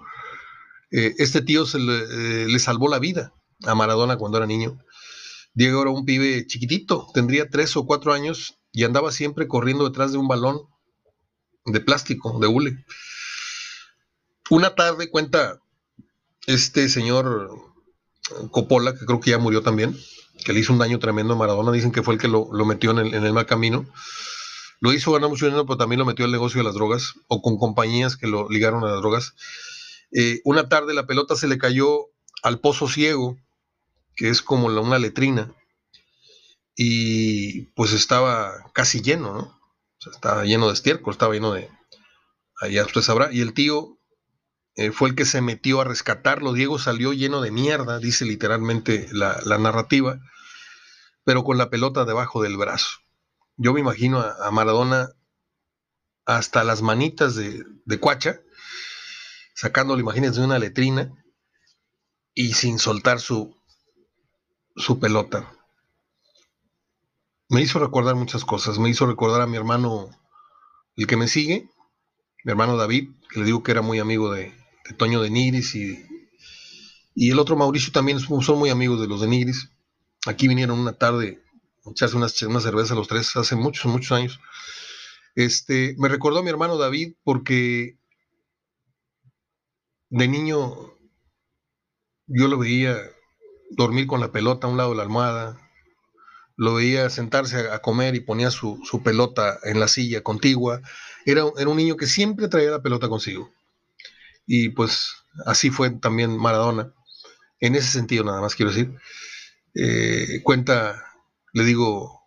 eh, 0.96 1.16
este 1.18 1.42
tío 1.42 1.66
se 1.66 1.80
le, 1.80 1.98
eh, 1.98 2.48
le, 2.48 2.60
salvó 2.60 2.88
la 2.88 3.00
vida 3.00 3.34
a 3.64 3.74
Maradona 3.74 4.18
cuando 4.18 4.38
era 4.38 4.46
niño. 4.46 4.78
Diego 5.56 5.82
era 5.82 5.90
un 5.90 6.06
pibe 6.06 6.46
chiquitito, 6.46 7.08
tendría 7.16 7.50
tres 7.50 7.76
o 7.76 7.88
cuatro 7.88 8.14
años 8.14 8.60
y 8.72 8.84
andaba 8.84 9.12
siempre 9.12 9.48
corriendo 9.48 9.86
detrás 9.86 10.12
de 10.12 10.20
un 10.20 10.28
balón 10.28 10.62
de 11.66 11.80
plástico, 11.80 12.38
de 12.40 12.46
hule. 12.46 12.86
Una 14.52 14.76
tarde 14.76 15.10
cuenta 15.10 15.60
este 16.46 16.90
señor 16.90 17.73
Coppola, 18.52 18.94
que 18.94 19.06
creo 19.06 19.20
que 19.20 19.32
ya 19.32 19.38
murió 19.38 19.62
también, 19.62 19.98
que 20.44 20.54
le 20.54 20.60
hizo 20.60 20.74
un 20.74 20.80
daño 20.80 21.00
tremendo 21.00 21.34
a 21.34 21.38
Maradona, 21.38 21.72
dicen 21.72 21.92
que 21.92 22.04
fue 22.04 22.16
el 22.16 22.20
que 22.20 22.28
lo, 22.28 22.48
metió 22.66 22.92
en 22.92 23.14
el, 23.14 23.34
mal 23.34 23.46
camino. 23.46 23.86
Lo 24.80 24.94
hizo 24.94 25.12
ganar 25.12 25.30
mucho 25.30 25.46
dinero, 25.46 25.66
pero 25.66 25.78
también 25.78 26.00
lo 26.00 26.06
metió 26.06 26.26
al 26.26 26.32
negocio 26.32 26.60
de 26.60 26.66
las 26.66 26.74
drogas, 26.74 27.14
o 27.28 27.42
con 27.42 27.58
compañías 27.58 28.18
que 28.18 28.28
lo 28.28 28.50
ligaron 28.50 28.84
a 28.84 28.88
las 28.88 28.98
drogas. 29.00 29.34
Eh, 30.12 30.42
una 30.44 30.70
tarde 30.70 30.94
la 30.94 31.08
pelota 31.08 31.36
se 31.36 31.48
le 31.48 31.58
cayó 31.58 32.08
al 32.42 32.60
pozo 32.60 32.88
ciego, 32.88 33.38
que 34.16 34.30
es 34.30 34.42
como 34.42 34.68
una 34.68 35.00
letrina, 35.00 35.54
y 36.76 37.64
pues 37.76 37.94
estaba 37.94 38.72
casi 38.74 39.02
lleno, 39.02 39.34
¿no? 39.34 39.64
estaba 40.12 40.44
lleno 40.44 40.68
de 40.68 40.74
estiércol, 40.74 41.14
estaba 41.14 41.34
lleno 41.34 41.54
de, 41.54 41.70
allá 42.60 42.86
usted 42.86 43.02
sabrá, 43.02 43.32
y 43.32 43.42
el 43.42 43.54
tío 43.54 43.98
eh, 44.76 44.92
fue 44.92 45.10
el 45.10 45.16
que 45.16 45.26
se 45.26 45.42
metió 45.42 45.82
a 45.82 45.86
rescatarlo. 45.86 46.54
Diego 46.54 46.80
salió 46.80 47.14
lleno 47.14 47.42
de 47.42 47.52
mierda, 47.52 48.00
dice 48.00 48.26
literalmente 48.26 49.08
la, 49.12 49.40
narrativa, 49.60 50.20
pero 51.24 51.44
con 51.44 51.58
la 51.58 51.70
pelota 51.70 52.06
debajo 52.06 52.42
del 52.42 52.58
brazo. 52.58 52.90
Yo 53.56 53.74
me 53.74 53.82
imagino 53.82 54.20
a, 54.20 54.50
Maradona 54.52 55.10
hasta 56.26 56.64
las 56.64 56.82
manitas 56.82 57.36
de, 57.36 57.64
de 57.86 58.00
Cuacha, 58.00 58.40
sacándolo, 59.54 60.02
imagínense, 60.02 60.40
de 60.40 60.46
una 60.46 60.58
letrina 60.58 61.14
y 62.34 62.54
sin 62.54 62.80
soltar 62.80 63.20
su, 63.20 63.56
su 64.76 65.00
pelota. 65.00 65.52
Me 67.50 67.62
hizo 67.62 67.78
recordar 67.78 68.16
muchas 68.16 68.44
cosas, 68.44 68.80
me 68.80 68.90
hizo 68.90 69.06
recordar 69.06 69.42
a 69.42 69.48
mi 69.48 69.58
hermano, 69.58 70.10
el 70.96 71.06
que 71.06 71.18
me 71.18 71.28
sigue, 71.28 71.70
mi 72.44 72.52
hermano 72.52 72.76
David, 72.76 73.12
que 73.30 73.40
le 73.40 73.46
digo 73.46 73.62
que 73.62 73.72
era 73.72 73.84
muy 73.84 74.00
amigo 74.00 74.32
de, 74.32 74.63
de 74.84 74.96
Toño 74.96 75.22
de 75.22 75.30
Nigris 75.30 75.76
y, 75.76 76.06
y 77.16 77.32
el 77.32 77.40
otro 77.40 77.56
Mauricio 77.56 77.92
también 77.92 78.20
son 78.20 78.60
muy 78.60 78.70
amigos 78.70 79.00
de 79.02 79.08
los 79.08 79.22
de 79.22 79.28
Nigris. 79.28 79.70
Aquí 80.26 80.48
vinieron 80.48 80.80
una 80.80 80.94
tarde 80.94 81.42
a 81.86 81.92
echarse 81.92 82.16
una, 82.16 82.28
una 82.48 82.62
cerveza 82.62 82.96
los 82.96 83.08
tres 83.08 83.36
hace 83.36 83.56
muchos, 83.56 83.86
muchos 83.86 84.12
años. 84.12 84.40
Este, 85.36 85.96
me 85.98 86.10
recordó 86.10 86.40
a 86.40 86.44
mi 86.44 86.50
hermano 86.50 86.78
David 86.78 87.14
porque 87.24 87.98
de 90.10 90.28
niño 90.28 90.94
yo 92.28 92.48
lo 92.48 92.58
veía 92.58 92.98
dormir 93.72 94.08
con 94.08 94.20
la 94.20 94.32
pelota 94.32 94.68
a 94.68 94.70
un 94.70 94.78
lado 94.78 94.92
de 94.92 94.98
la 94.98 95.04
almohada, 95.04 95.58
lo 96.56 96.76
veía 96.76 97.10
sentarse 97.10 97.70
a, 97.72 97.80
comer 97.80 98.16
y 98.16 98.20
ponía 98.20 98.52
su, 98.52 98.80
su, 98.84 99.02
pelota 99.02 99.60
en 99.64 99.80
la 99.80 99.88
silla 99.88 100.22
contigua. 100.22 100.82
Era, 101.26 101.46
era 101.58 101.70
un 101.70 101.78
niño 101.78 101.98
que 101.98 102.06
siempre 102.06 102.48
traía 102.48 102.70
la 102.70 102.84
pelota 102.84 103.10
consigo. 103.10 103.52
Y 104.46 104.70
pues 104.70 105.14
así 105.46 105.70
fue 105.70 105.90
también 105.92 106.38
Maradona. 106.38 106.94
En 107.60 107.76
ese 107.76 107.88
sentido, 107.88 108.24
nada 108.24 108.42
más 108.42 108.56
quiero 108.56 108.72
decir. 108.72 108.96
Eh, 109.76 110.42
cuenta, 110.44 111.04
le 111.54 111.64
digo, 111.64 112.22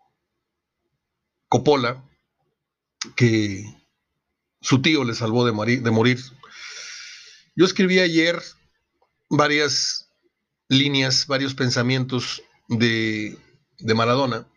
Coppola, 1.49 2.05
que 3.15 3.65
su 4.61 4.83
tío 4.83 5.05
le 5.05 5.15
salvó 5.15 5.45
de 5.45 5.53
morir, 5.53 5.83
de 5.83 5.91
morir. 5.91 6.21
Yo 7.55 7.65
escribí 7.65 7.99
ayer 8.01 8.43
varias 9.29 10.11
líneas, 10.69 11.27
varios 11.27 11.55
pensamientos 11.55 12.43
de, 12.69 13.39
de 13.79 13.95
Maradona. 13.95 14.49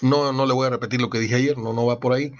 No, 0.00 0.32
no 0.32 0.46
le 0.46 0.54
voy 0.54 0.66
a 0.66 0.70
repetir 0.70 1.00
lo 1.00 1.10
que 1.10 1.18
dije 1.18 1.34
ayer, 1.34 1.58
no, 1.58 1.72
no 1.72 1.84
va 1.86 2.00
por 2.00 2.12
ahí. 2.12 2.32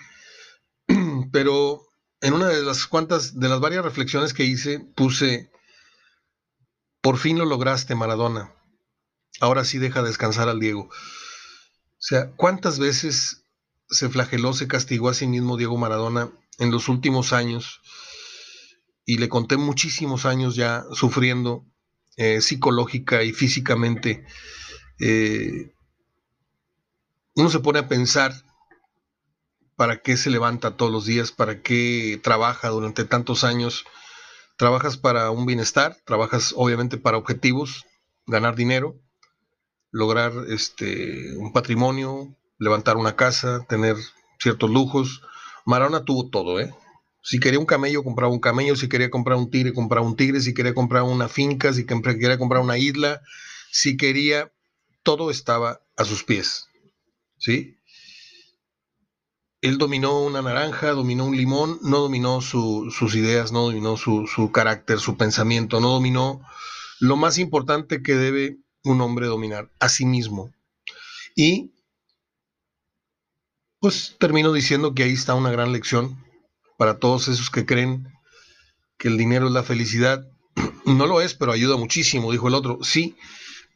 Pero 1.33 1.83
en 2.21 2.35
una 2.35 2.49
de 2.49 2.63
las 2.63 2.87
cuantas, 2.87 3.39
de 3.39 3.49
las 3.49 3.61
varias 3.61 3.85
reflexiones 3.85 4.35
que 4.35 4.45
hice, 4.45 4.81
puse, 4.81 5.51
por 7.01 7.17
fin 7.19 7.39
lo 7.39 7.47
lograste, 7.47 7.95
Maradona. 7.95 8.55
Ahora 9.41 9.65
sí 9.65 9.79
deja 9.79 10.03
descansar 10.03 10.49
al 10.49 10.61
Diego. 10.61 10.83
O 10.83 12.03
sea, 12.03 12.31
¿cuántas 12.33 12.79
veces 12.79 13.45
se 13.89 14.09
flageló, 14.09 14.53
se 14.53 14.69
castigó 14.69 15.09
a 15.09 15.15
sí 15.15 15.27
mismo 15.27 15.57
Diego 15.57 15.77
Maradona 15.77 16.31
en 16.59 16.71
los 16.71 16.89
últimos 16.89 17.33
años? 17.33 17.81
Y 19.07 19.19
le 19.19 19.29
conté 19.29 19.57
muchísimos 19.57 20.27
años 20.27 20.57
ya 20.57 20.85
sufriendo 20.93 21.67
eh, 22.17 22.43
psicológica 22.43 23.23
y 23.23 23.33
físicamente. 23.33 24.25
Eh, 24.99 25.73
uno 27.35 27.49
se 27.49 27.61
pone 27.61 27.79
a 27.79 27.89
pensar 27.89 28.35
para 29.81 30.03
qué 30.03 30.19
se 30.19 30.29
levanta 30.29 30.77
todos 30.77 30.93
los 30.93 31.07
días, 31.07 31.33
para 31.33 31.63
qué 31.63 32.21
trabaja 32.23 32.69
durante 32.69 33.07
tantos 33.07 33.45
años. 33.45 33.87
Trabajas 34.59 34.99
para 34.99 35.31
un 35.31 35.47
bienestar, 35.47 35.97
trabajas 36.05 36.53
obviamente 36.55 36.99
para 36.99 37.17
objetivos, 37.17 37.87
ganar 38.27 38.57
dinero, 38.57 39.01
lograr 39.91 40.35
este, 40.49 41.35
un 41.39 41.55
patrimonio, 41.55 42.37
levantar 42.59 42.99
una 42.99 43.17
casa, 43.17 43.65
tener 43.71 43.97
ciertos 44.39 44.69
lujos. 44.69 45.23
Marona 45.65 46.05
tuvo 46.05 46.29
todo, 46.29 46.61
¿eh? 46.61 46.75
Si 47.23 47.41
quería 47.41 47.59
un 47.59 47.65
camello, 47.65 48.05
compraba 48.05 48.31
un 48.31 48.41
camello. 48.41 48.77
Si 48.77 48.87
quería 48.87 49.09
comprar 49.09 49.39
un 49.39 49.51
tigre, 49.51 49.73
compraba 49.73 50.07
un 50.07 50.15
tigre. 50.15 50.43
Si 50.43 50.53
quería 50.53 50.75
comprar 50.75 51.05
una 51.05 51.29
finca, 51.29 51.73
si 51.73 51.87
quería 51.87 52.37
comprar 52.37 52.61
una 52.61 52.77
isla, 52.77 53.23
si 53.71 53.97
quería, 53.97 54.53
todo 55.03 55.31
estaba 55.31 55.81
a 55.97 56.05
sus 56.05 56.23
pies. 56.23 56.67
¿Sí? 57.39 57.79
Él 59.63 59.77
dominó 59.77 60.23
una 60.23 60.41
naranja, 60.41 60.93
dominó 60.93 61.27
un 61.27 61.37
limón, 61.37 61.79
no 61.83 61.99
dominó 61.99 62.41
sus 62.41 63.15
ideas, 63.15 63.53
no 63.53 63.63
dominó 63.63 63.97
su, 63.97 64.51
carácter, 64.53 64.99
su 64.99 65.17
pensamiento, 65.17 65.81
no 65.81 65.91
dominó 65.91 66.41
lo 66.99 67.17
más 67.17 67.39
importante 67.39 68.03
que 68.03 68.15
debe 68.15 68.59
un 68.85 69.01
hombre 69.01 69.27
dominar, 69.27 69.71
a 69.79 69.89
sí 69.89 70.07
mismo. 70.07 70.51
Y 71.37 71.73
pues 73.81 74.17
termino 74.19 74.53
diciendo 74.53 74.95
que 74.95 75.05
ahí 75.05 75.13
está 75.13 75.35
una 75.35 75.51
gran 75.51 75.73
lección 75.73 76.23
para 76.79 76.99
todos 76.99 77.29
esos 77.29 77.51
que 77.51 77.67
creen 77.67 78.09
que 78.99 79.09
el 79.09 79.19
dinero 79.19 79.47
es 79.47 79.53
la 79.53 79.63
felicidad. 79.63 80.27
No 80.87 81.07
lo 81.07 81.21
es, 81.21 81.35
pero 81.35 81.53
ayuda 81.53 81.77
muchísimo, 81.77 82.33
dijo 82.33 82.49
el 82.49 82.55
otro. 82.55 82.79
Sí, 82.83 83.15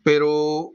pero 0.03 0.73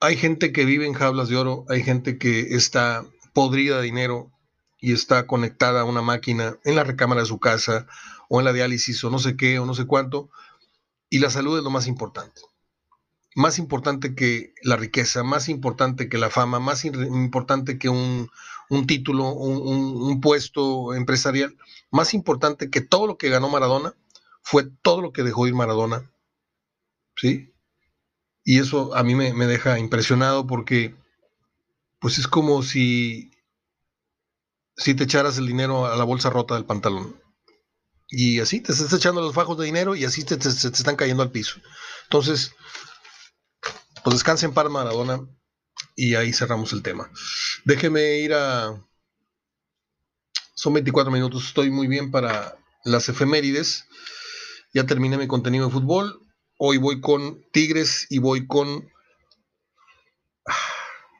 hay 0.00 0.16
gente 0.16 0.52
que 0.52 0.64
vive 0.64 0.86
en 0.86 0.94
jaulas 0.94 1.28
de 1.28 1.36
oro, 1.36 1.64
hay 1.68 1.82
gente 1.82 2.18
que 2.18 2.54
está 2.54 3.04
podrida 3.34 3.76
de 3.76 3.82
dinero 3.82 4.30
y 4.78 4.92
está 4.92 5.26
conectada 5.26 5.82
a 5.82 5.84
una 5.84 6.00
máquina 6.02 6.58
en 6.64 6.76
la 6.76 6.84
recámara 6.84 7.22
de 7.22 7.26
su 7.26 7.38
casa 7.38 7.86
o 8.28 8.38
en 8.38 8.46
la 8.46 8.52
diálisis 8.52 9.02
o 9.04 9.10
no 9.10 9.18
sé 9.18 9.36
qué 9.36 9.58
o 9.58 9.66
no 9.66 9.74
sé 9.74 9.86
cuánto. 9.86 10.30
Y 11.10 11.18
la 11.18 11.30
salud 11.30 11.58
es 11.58 11.64
lo 11.64 11.70
más 11.70 11.86
importante. 11.86 12.40
Más 13.34 13.58
importante 13.58 14.14
que 14.14 14.54
la 14.62 14.76
riqueza, 14.76 15.24
más 15.24 15.48
importante 15.48 16.08
que 16.08 16.18
la 16.18 16.30
fama, 16.30 16.60
más 16.60 16.84
importante 16.84 17.78
que 17.78 17.88
un, 17.88 18.30
título, 18.86 19.32
un, 19.32 20.20
puesto 20.20 20.94
empresarial, 20.94 21.56
más 21.90 22.14
importante 22.14 22.70
que 22.70 22.80
todo 22.80 23.06
lo 23.06 23.18
que 23.18 23.28
ganó 23.28 23.48
Maradona, 23.48 23.94
fue 24.42 24.64
todo 24.82 25.00
lo 25.00 25.12
que 25.12 25.24
dejó 25.24 25.46
ir 25.46 25.54
Maradona. 25.54 26.10
¿Sí? 27.16 27.52
Y 28.44 28.58
eso 28.60 28.94
a 28.94 29.02
mí 29.02 29.14
me, 29.14 29.32
me 29.34 29.46
deja 29.46 29.78
impresionado 29.78 30.46
porque 30.46 30.94
pues 32.04 32.18
es 32.18 32.28
como 32.28 32.62
si, 32.62 33.30
si 34.76 34.92
te 34.92 35.04
echaras 35.04 35.38
el 35.38 35.46
dinero 35.46 35.86
a 35.86 35.96
la 35.96 36.04
bolsa 36.04 36.28
rota 36.28 36.54
del 36.54 36.66
pantalón. 36.66 37.18
Y 38.10 38.40
así 38.40 38.60
te 38.60 38.72
estás 38.72 38.92
echando 38.92 39.22
los 39.22 39.34
fajos 39.34 39.56
de 39.56 39.64
dinero 39.64 39.96
y 39.96 40.04
así 40.04 40.22
te, 40.22 40.34
están 40.34 40.96
cayendo 40.96 41.22
al 41.22 41.30
piso. 41.30 41.62
Entonces, 42.02 42.52
pues 44.02 44.16
descansen 44.16 44.52
para 44.52 44.68
Maradona 44.68 45.26
y 45.96 46.14
ahí 46.14 46.34
cerramos 46.34 46.74
el 46.74 46.82
tema. 46.82 47.10
Déjeme 47.64 48.18
ir 48.18 48.34
a... 48.34 48.78
Son 50.52 50.74
24 50.74 51.10
minutos, 51.10 51.46
estoy 51.46 51.70
muy 51.70 51.86
bien 51.86 52.10
para 52.10 52.58
las 52.84 53.08
efemérides. 53.08 53.86
Ya 54.74 54.84
terminé 54.84 55.16
mi 55.16 55.26
contenido 55.26 55.68
de 55.68 55.72
fútbol. 55.72 56.20
Hoy 56.58 56.76
voy 56.76 57.00
con 57.00 57.42
Tigres 57.50 58.06
y 58.10 58.18
voy 58.18 58.46
con 58.46 58.92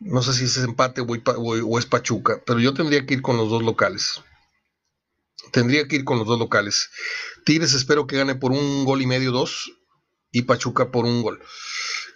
no 0.05 0.23
sé 0.23 0.35
si 0.35 0.45
es 0.45 0.57
empate 0.59 1.01
o, 1.01 1.79
es 1.79 1.87
Pachuca, 1.87 2.43
pero 2.47 2.61
yo 2.61 2.75
tendría 2.75 3.07
que 3.07 3.15
ir 3.15 3.23
con 3.23 3.39
los 3.39 3.49
dos 3.49 3.63
locales. 3.63 4.23
Tendría 5.51 5.89
que 5.89 5.97
ir 5.97 6.05
con 6.05 6.19
los 6.19 6.27
dos 6.27 6.39
locales. 6.39 6.91
Tigres 7.45 7.73
espero 7.73 8.07
que 8.07 8.19
gane 8.19 8.35
por 8.35 8.53
un 8.53 8.85
gol 8.85 9.01
y 9.01 9.07
medio, 9.07 9.33
dos, 9.33 9.73
y 10.31 10.43
Pachuca 10.43 10.91
por 10.91 11.07
un 11.07 11.23
gol. 11.23 11.41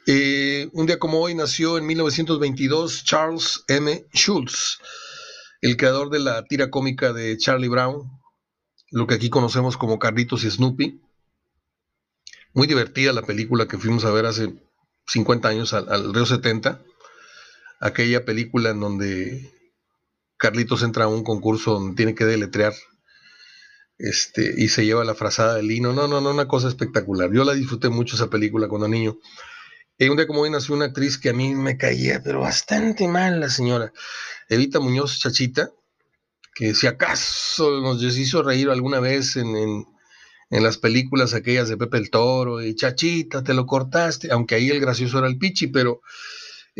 Eh, 0.07 0.69
un 0.73 0.87
día 0.87 0.99
como 0.99 1.21
hoy 1.21 1.35
nació 1.35 1.79
en 1.79 1.87
1922 1.87 3.05
Charles 3.05 3.65
M. 3.69 4.07
Schulz, 4.15 4.81
el 5.63 5.77
creador 5.77 6.11
de 6.11 6.19
la 6.19 6.45
tira 6.45 6.71
cómica 6.71 7.13
de 7.13 7.39
Charlie 7.39 7.69
Brown, 7.69 8.11
lo 8.91 9.07
que 9.07 9.15
aquí 9.15 9.31
conocemos 9.31 9.79
como 9.79 9.99
Carlitos 9.99 10.45
y 10.45 10.51
Snoopy. 10.51 11.01
Muy 12.53 12.67
divertida 12.67 13.13
la 13.13 13.23
película 13.23 13.67
que 13.67 13.79
fuimos 13.79 14.05
a 14.05 14.11
ver 14.11 14.27
hace 14.27 14.55
50 15.07 15.49
años 15.49 15.73
al, 15.73 15.89
al 15.91 16.13
Río 16.13 16.27
70 16.27 16.83
aquella 17.81 18.25
película 18.25 18.71
en 18.71 18.81
donde 18.81 19.53
Carlitos 20.37 20.83
entra 20.83 21.05
a 21.05 21.09
un 21.09 21.25
concurso 21.25 21.75
donde 21.75 21.97
tiene 21.97 22.15
que 22.15 22.25
deletrear 22.25 22.75
este, 23.99 24.55
y 24.57 24.69
se 24.69 24.85
lleva 24.85 25.05
la 25.05 25.15
frazada 25.15 25.55
de 25.55 25.63
lino. 25.63 25.93
No, 25.93 26.07
no, 26.07 26.21
no, 26.21 26.31
una 26.31 26.49
cosa 26.49 26.69
espectacular. 26.69 27.33
Yo 27.33 27.45
la 27.45 27.55
disfruté 27.55 27.89
mucho 27.89 28.17
esa 28.17 28.31
película 28.31 28.69
cuando 28.69 28.89
niño. 28.89 29.19
Y 29.99 30.09
un 30.09 30.17
día 30.17 30.29
como 30.29 30.43
hoy 30.43 30.51
nació 30.51 30.77
una 30.77 30.87
actriz 30.87 31.19
que 31.19 31.31
a 31.31 31.33
mí 31.33 31.57
me 31.57 31.77
caía, 31.77 32.23
pero 32.23 32.41
bastante 32.41 33.09
mal 33.09 33.41
la 33.41 33.49
señora. 33.49 33.93
Evita 34.49 34.79
Muñoz 34.79 35.19
Chachita, 35.19 35.73
que 36.55 36.73
si 36.75 36.87
acaso 36.87 37.81
nos 37.81 38.01
hizo 38.03 38.43
reír 38.45 38.71
alguna 38.71 39.01
vez 39.01 39.37
en, 39.37 39.57
en, 39.57 40.63
las 40.63 40.79
películas 40.79 41.35
aquellas 41.35 41.69
de 41.69 41.77
Pepe 41.77 41.99
el 41.99 42.11
Toro, 42.11 42.63
y 42.63 42.77
Chachita, 42.77 43.43
te 43.43 43.55
lo 43.55 43.67
cortaste, 43.67 44.31
aunque 44.31 44.55
ahí 44.55 44.71
el 44.71 44.81
gracioso 44.81 45.19
era 45.19 45.27
el 45.27 45.37
Pichi, 45.37 45.67
pero 45.67 46.01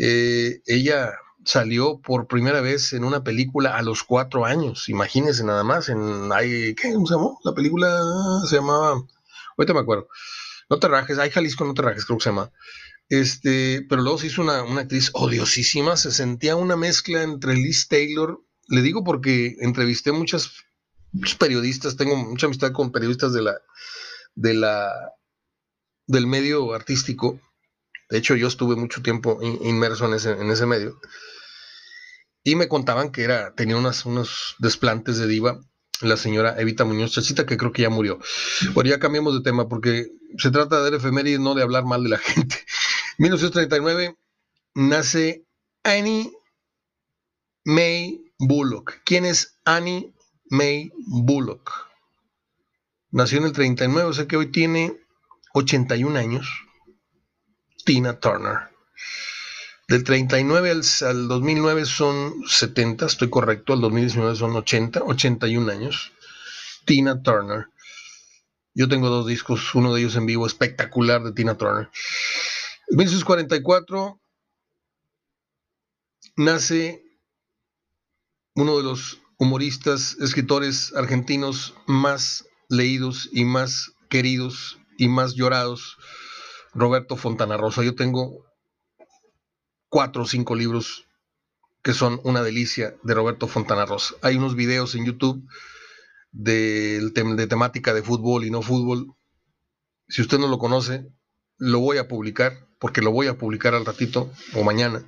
eh, 0.01 0.61
ella 0.65 1.11
salió 1.43 1.99
por 1.99 2.27
primera 2.27 2.61
vez 2.61 2.93
en 2.93 3.03
una 3.03 3.21
película 3.21 3.75
a 3.75 3.81
los 3.81 4.03
cuatro 4.03 4.45
años, 4.45 4.87
imagínense 4.87 5.43
nada 5.43 5.65
más, 5.65 5.89
en, 5.89 6.29
¿qué 6.39 6.73
se 6.83 7.13
llamó? 7.13 7.37
La 7.43 7.53
película 7.53 8.01
se 8.47 8.55
llamaba, 8.55 9.03
ahorita 9.57 9.73
me 9.73 9.81
acuerdo, 9.81 10.07
No 10.69 10.79
te 10.79 10.87
rajes, 10.87 11.19
hay 11.19 11.31
Jalisco, 11.31 11.65
no 11.65 11.73
te 11.73 11.81
rajes, 11.81 12.05
creo 12.05 12.17
que 12.17 12.23
se 12.23 12.29
llama. 12.29 12.49
Este, 13.09 13.85
pero 13.89 14.01
luego 14.01 14.19
se 14.19 14.27
hizo 14.27 14.41
una, 14.41 14.59
actriz 14.79 15.09
odiosísima, 15.13 15.97
se 15.97 16.11
sentía 16.11 16.55
una 16.55 16.77
mezcla 16.77 17.21
entre 17.21 17.55
Liz 17.55 17.89
Taylor, 17.89 18.41
le 18.69 18.81
digo 18.81 19.03
porque 19.03 19.57
entrevisté 19.59 20.13
muchas, 20.13 20.51
periodistas, 21.39 21.97
tengo 21.97 22.15
mucha 22.15 22.45
amistad 22.45 22.71
con 22.71 22.93
periodistas 22.93 23.33
de 23.33 23.41
la, 23.41 23.57
de 24.35 24.53
la, 24.53 24.93
del 26.07 26.25
medio 26.25 26.73
artístico, 26.73 27.41
de 28.09 28.17
hecho 28.17 28.35
yo 28.35 28.47
estuve 28.47 28.75
mucho 28.75 29.01
tiempo 29.01 29.39
inmerso 29.41 30.05
en 30.05 30.13
ese, 30.13 30.31
en 30.31 30.49
ese 30.51 30.65
medio, 30.65 30.99
y 32.43 32.55
me 32.55 32.67
contaban 32.67 33.11
que 33.11 33.23
era, 33.23 33.53
tenía 33.55 33.77
unas, 33.77 34.05
unos 34.05 34.55
desplantes 34.59 35.17
de 35.17 35.27
diva 35.27 35.59
la 36.01 36.17
señora 36.17 36.59
Evita 36.59 36.85
Muñoz 36.85 37.11
Chachita, 37.11 37.45
que 37.45 37.57
creo 37.57 37.71
que 37.71 37.81
ya 37.81 37.89
murió. 37.89 38.19
Bueno, 38.73 38.89
ya 38.89 38.99
cambiamos 38.99 39.33
de 39.33 39.41
tema 39.41 39.67
porque 39.67 40.07
se 40.37 40.51
trata 40.51 40.81
de 40.81 40.95
efemérides, 40.95 41.39
no 41.39 41.55
de 41.55 41.63
hablar 41.63 41.85
mal 41.85 42.03
de 42.03 42.09
la 42.09 42.17
gente. 42.19 42.55
1939 43.17 44.15
nace 44.75 45.45
Annie 45.83 46.31
May 47.65 48.21
Bullock. 48.37 49.01
¿Quién 49.03 49.25
es 49.25 49.59
Annie 49.65 50.13
May 50.49 50.91
Bullock? 50.95 51.71
Nació 53.11 53.39
en 53.39 53.45
el 53.45 53.51
39, 53.51 54.09
o 54.09 54.13
sea 54.13 54.27
que 54.27 54.37
hoy 54.37 54.51
tiene 54.51 54.97
81 55.53 56.17
años. 56.17 56.47
Tina 57.89 58.19
Turner. 58.19 58.69
Del 59.87 60.03
39 60.03 60.69
al, 61.07 61.27
2009 61.27 61.85
son 61.85 62.43
70, 62.47 63.07
estoy 63.07 63.31
correcto, 63.31 63.73
al 63.73 63.81
2019 63.81 64.35
son 64.35 64.55
80, 64.55 65.01
81 65.05 65.71
años. 65.71 66.11
Tina 66.85 67.23
Turner. 67.23 67.65
Yo 68.75 68.87
tengo 68.87 69.09
dos 69.09 69.25
discos, 69.25 69.73
uno 69.73 69.91
de 69.91 70.01
ellos 70.01 70.15
en 70.17 70.27
vivo 70.27 70.45
espectacular 70.45 71.23
de 71.23 71.31
Tina 71.31 71.57
Turner. 71.57 71.89
En 72.89 72.97
1944 72.97 74.21
nace 76.37 77.03
uno 78.53 78.77
de 78.77 78.83
los 78.83 79.19
humoristas, 79.39 80.15
escritores 80.19 80.93
argentinos 80.95 81.73
más 81.87 82.45
leídos 82.69 83.29
y 83.31 83.45
más 83.45 83.93
queridos 84.09 84.77
y 84.99 85.07
más 85.07 85.33
llorados, 85.33 85.97
Roberto 86.79 87.17
Fontana 87.17 87.57
Rosa. 87.57 87.83
Yo 87.83 87.93
tengo 87.93 88.45
cuatro 89.89 90.23
o 90.23 90.25
cinco 90.25 90.55
libros 90.55 91.07
que 91.83 91.93
son 91.93 92.21
una 92.23 92.41
delicia 92.41 92.95
de 93.03 93.13
Roberto 93.13 93.47
Fontana 93.47 93.85
Rosa. 93.85 94.15
Hay 94.21 94.37
unos 94.37 94.55
videos 94.55 94.95
en 94.95 95.05
YouTube 95.05 95.45
de, 96.31 97.01
de 97.01 97.47
temática 97.47 97.93
de 97.93 98.01
fútbol 98.01 98.45
y 98.45 98.51
no 98.51 98.61
fútbol. 98.61 99.13
Si 100.07 100.21
usted 100.21 100.39
no 100.39 100.47
lo 100.47 100.57
conoce, 100.57 101.05
lo 101.57 101.79
voy 101.79 101.97
a 101.97 102.07
publicar, 102.07 102.67
porque 102.79 103.01
lo 103.01 103.11
voy 103.11 103.27
a 103.27 103.37
publicar 103.37 103.75
al 103.75 103.85
ratito 103.85 104.31
o 104.55 104.63
mañana, 104.63 105.05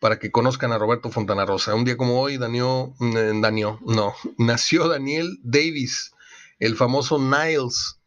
para 0.00 0.18
que 0.18 0.30
conozcan 0.30 0.72
a 0.72 0.78
Roberto 0.78 1.10
Fontana 1.10 1.44
Rosa. 1.44 1.74
Un 1.74 1.84
día 1.84 1.98
como 1.98 2.20
hoy, 2.20 2.38
Daniel, 2.38 2.92
mm, 2.98 3.40
Daniel, 3.42 3.76
no, 3.86 4.14
nació 4.38 4.88
Daniel 4.88 5.38
Davis, 5.42 6.12
el 6.58 6.76
famoso 6.76 7.18
Niles 7.18 8.00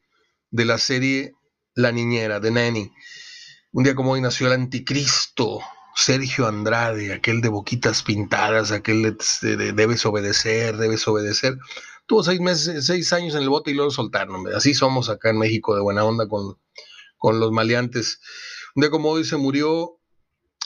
de 0.49 0.65
la 0.65 0.77
serie 0.79 1.35
La 1.75 1.91
Niñera, 1.91 2.39
de 2.39 2.51
Nanny. 2.51 2.91
Un 3.73 3.83
día 3.83 3.95
como 3.95 4.11
hoy 4.11 4.21
nació 4.21 4.47
el 4.47 4.53
anticristo, 4.53 5.59
Sergio 5.93 6.47
Andrade, 6.47 7.13
aquel 7.13 7.41
de 7.41 7.49
boquitas 7.49 8.01
pintadas, 8.01 8.71
aquel 8.71 9.17
de, 9.41 9.73
debes 9.73 10.05
obedecer, 10.05 10.77
debes 10.77 11.05
obedecer. 11.05 11.57
Tuvo 12.05 12.23
seis 12.23 12.39
meses, 12.39 12.85
seis 12.85 13.11
años 13.11 13.35
en 13.35 13.41
el 13.41 13.49
bote 13.49 13.71
y 13.71 13.73
luego 13.73 13.91
soltaron. 13.91 14.45
Así 14.55 14.73
somos 14.73 15.09
acá 15.09 15.31
en 15.31 15.37
México 15.37 15.75
de 15.75 15.81
buena 15.81 16.05
onda 16.05 16.29
con, 16.29 16.57
con 17.17 17.41
los 17.41 17.51
maleantes. 17.51 18.21
Un 18.75 18.81
día 18.81 18.89
como 18.89 19.09
hoy 19.09 19.25
se 19.25 19.35
murió 19.35 19.99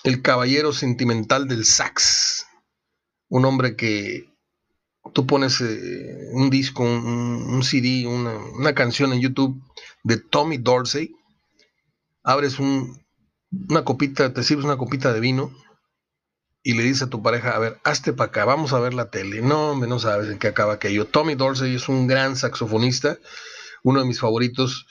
el 0.04 0.22
caballero 0.22 0.74
sentimental 0.74 1.48
del 1.48 1.66
sax, 1.66 2.46
un 3.30 3.46
hombre 3.46 3.76
que 3.76 4.30
tú 5.14 5.26
pones 5.26 5.62
eh, 5.62 6.30
un 6.34 6.50
disco, 6.50 6.84
un, 6.84 7.62
CD, 7.64 8.06
una, 8.08 8.74
canción 8.74 9.14
en 9.14 9.22
YouTube 9.22 9.62
de 10.04 10.18
Tommy 10.18 10.58
Dorsey 10.58 11.16
abres 12.24 12.60
una 12.60 13.84
copita, 13.84 14.34
te 14.34 14.44
sirves 14.44 14.66
una 14.66 14.78
copita 14.78 15.14
de 15.14 15.20
vino 15.20 15.52
y 16.62 16.74
le 16.74 16.84
dices 16.84 17.04
a 17.04 17.10
tu 17.10 17.24
pareja, 17.24 17.56
a 17.56 17.60
ver, 17.60 17.80
hazte 17.84 18.14
para 18.14 18.30
acá, 18.30 18.46
vamos 18.46 18.74
a 18.74 18.80
ver 18.80 18.94
la 18.94 19.10
tele. 19.10 19.42
No, 19.42 19.72
hombre, 19.72 19.90
no 19.90 20.00
sabes 20.00 20.30
en 20.30 20.40
qué 20.40 20.48
acaba 20.48 20.74
aquello. 20.74 21.08
Tommy 21.08 21.36
Dorsey 21.36 21.76
es 21.76 21.88
un 21.88 22.08
gran 22.08 22.36
saxofonista, 22.36 23.18
uno 23.84 24.02
de 24.02 24.06
mis 24.06 24.20
favoritos, 24.20 24.86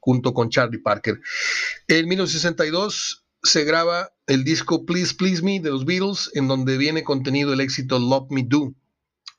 junto 0.00 0.34
con 0.34 0.50
Charlie 0.50 0.82
Parker. 0.82 1.20
En 1.86 2.08
1962 2.08 3.24
se 3.42 3.64
graba 3.64 4.10
el 4.26 4.44
disco 4.44 4.84
Please 4.84 5.14
Please 5.14 5.42
Me 5.42 5.60
de 5.60 5.70
los 5.70 5.84
Beatles, 5.84 6.30
en 6.34 6.48
donde 6.48 6.76
viene 6.76 7.04
contenido 7.04 7.52
el 7.52 7.60
éxito 7.60 7.98
Love 7.98 8.30
Me 8.30 8.42
Do. 8.42 8.74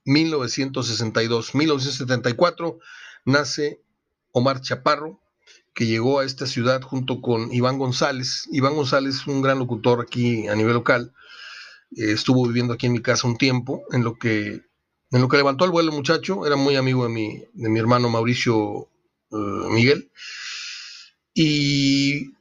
1962. 0.06 1.56
1974 1.56 2.80
nace 3.26 3.82
Omar 4.32 4.62
Chaparro, 4.62 5.22
que 5.74 5.86
llegó 5.86 6.20
a 6.20 6.26
esta 6.26 6.46
ciudad 6.46 6.82
junto 6.82 7.22
con 7.22 7.54
Iván 7.54 7.78
González. 7.78 8.48
Iván 8.52 8.76
González, 8.76 9.26
un 9.28 9.42
gran 9.42 9.60
locutor 9.60 10.02
aquí 10.02 10.48
a 10.48 10.56
nivel 10.56 10.74
local, 10.74 11.14
eh, 11.96 12.12
estuvo 12.12 12.48
viviendo 12.48 12.74
aquí 12.74 12.88
en 12.88 12.94
mi 12.94 13.02
casa 13.02 13.28
un 13.28 13.38
tiempo, 13.38 13.84
en 13.92 14.04
lo 14.04 14.16
que, 14.18 14.62
en 15.12 15.22
lo 15.22 15.28
que 15.28 15.38
levantó 15.38 15.66
el 15.66 15.72
vuelo 15.72 15.92
el 15.92 15.96
muchacho, 15.96 16.46
era 16.46 16.56
muy 16.56 16.76
amigo 16.76 17.04
de 17.04 17.10
mi, 17.10 17.44
de 17.54 17.70
mi 17.70 17.80
hermano 17.80 18.10
Mauricio 18.10 18.88
eh, 19.32 19.36
Miguel. 19.72 20.12
Y 21.34 22.34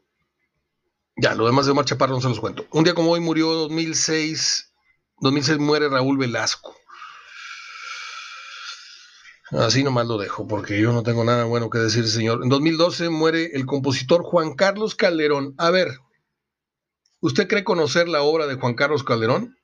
ya, 1.16 1.34
lo 1.34 1.46
demás 1.46 1.66
de 1.66 1.72
Omar 1.72 1.84
Chaparro 1.84 2.14
no 2.14 2.20
se 2.20 2.28
los 2.28 2.40
cuento. 2.40 2.66
Un 2.72 2.84
día 2.84 2.94
como 2.94 3.10
hoy 3.10 3.20
murió 3.20 3.52
2006, 3.52 4.72
2006 5.20 5.58
muere 5.58 5.88
Raúl 5.88 6.18
Velasco. 6.18 6.74
Así 9.52 9.84
nomás 9.84 10.06
lo 10.06 10.16
dejo, 10.16 10.48
porque 10.48 10.80
yo 10.80 10.92
no 10.92 11.02
tengo 11.02 11.24
nada 11.24 11.44
bueno 11.44 11.68
que 11.68 11.78
decir, 11.78 12.08
señor. 12.08 12.42
En 12.42 12.48
2012 12.48 13.10
muere 13.10 13.50
el 13.52 13.66
compositor 13.66 14.22
Juan 14.22 14.54
Carlos 14.54 14.94
Calderón. 14.94 15.54
A 15.58 15.70
ver, 15.70 15.98
¿usted 17.20 17.48
cree 17.48 17.62
conocer 17.62 18.08
la 18.08 18.22
obra 18.22 18.46
de 18.46 18.54
Juan 18.54 18.74
Carlos 18.74 19.04
Calderón? 19.04 19.58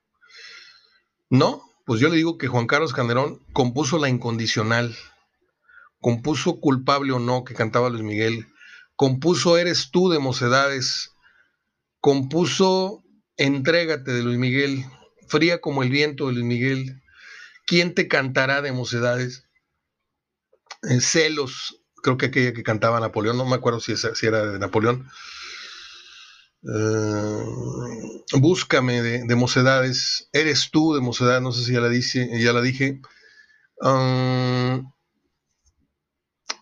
¿No? 1.30 1.62
Pues 1.86 2.00
yo 2.00 2.10
le 2.10 2.16
digo 2.16 2.36
que 2.36 2.48
Juan 2.48 2.66
Carlos 2.66 2.92
Calderón 2.92 3.40
compuso 3.54 3.96
La 3.96 4.10
Incondicional, 4.10 4.94
compuso 6.00 6.60
Culpable 6.60 7.12
o 7.12 7.18
No, 7.18 7.44
que 7.44 7.54
cantaba 7.54 7.88
Luis 7.88 8.04
Miguel, 8.04 8.46
compuso 8.94 9.56
Eres 9.56 9.90
tú 9.90 10.10
de 10.10 10.18
Mocedades, 10.18 11.14
compuso 12.00 13.04
Entrégate 13.38 14.12
de 14.12 14.22
Luis 14.22 14.38
Miguel, 14.38 14.84
Fría 15.28 15.62
como 15.62 15.82
el 15.82 15.88
viento 15.88 16.26
de 16.26 16.34
Luis 16.34 16.44
Miguel, 16.44 17.00
¿Quién 17.64 17.94
te 17.94 18.06
cantará 18.06 18.60
de 18.60 18.72
Mocedades? 18.72 19.47
Celos, 21.00 21.80
creo 22.02 22.16
que 22.16 22.26
aquella 22.26 22.52
que 22.52 22.62
cantaba 22.62 23.00
Napoleón, 23.00 23.36
no 23.36 23.44
me 23.44 23.56
acuerdo 23.56 23.80
si, 23.80 23.94
era 24.26 24.46
de 24.46 24.58
Napoleón. 24.58 25.08
Eh, 26.62 27.44
búscame 28.38 29.02
de, 29.02 29.36
mocedades, 29.36 30.28
eres 30.32 30.70
tú 30.70 30.94
de 30.94 31.00
mocedades, 31.00 31.42
no 31.42 31.52
sé 31.52 31.64
si 31.64 31.72
ya 31.72 31.80
la, 31.80 31.88
dice, 31.88 32.28
ya 32.40 32.52
la 32.52 32.60
dije. 32.60 33.00
Um, 33.80 34.92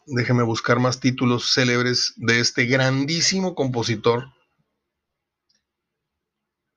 déjeme 0.06 0.42
buscar 0.42 0.78
más 0.78 1.00
títulos 1.00 1.52
célebres 1.52 2.12
de 2.16 2.40
este 2.40 2.66
grandísimo 2.66 3.54
compositor. 3.54 4.26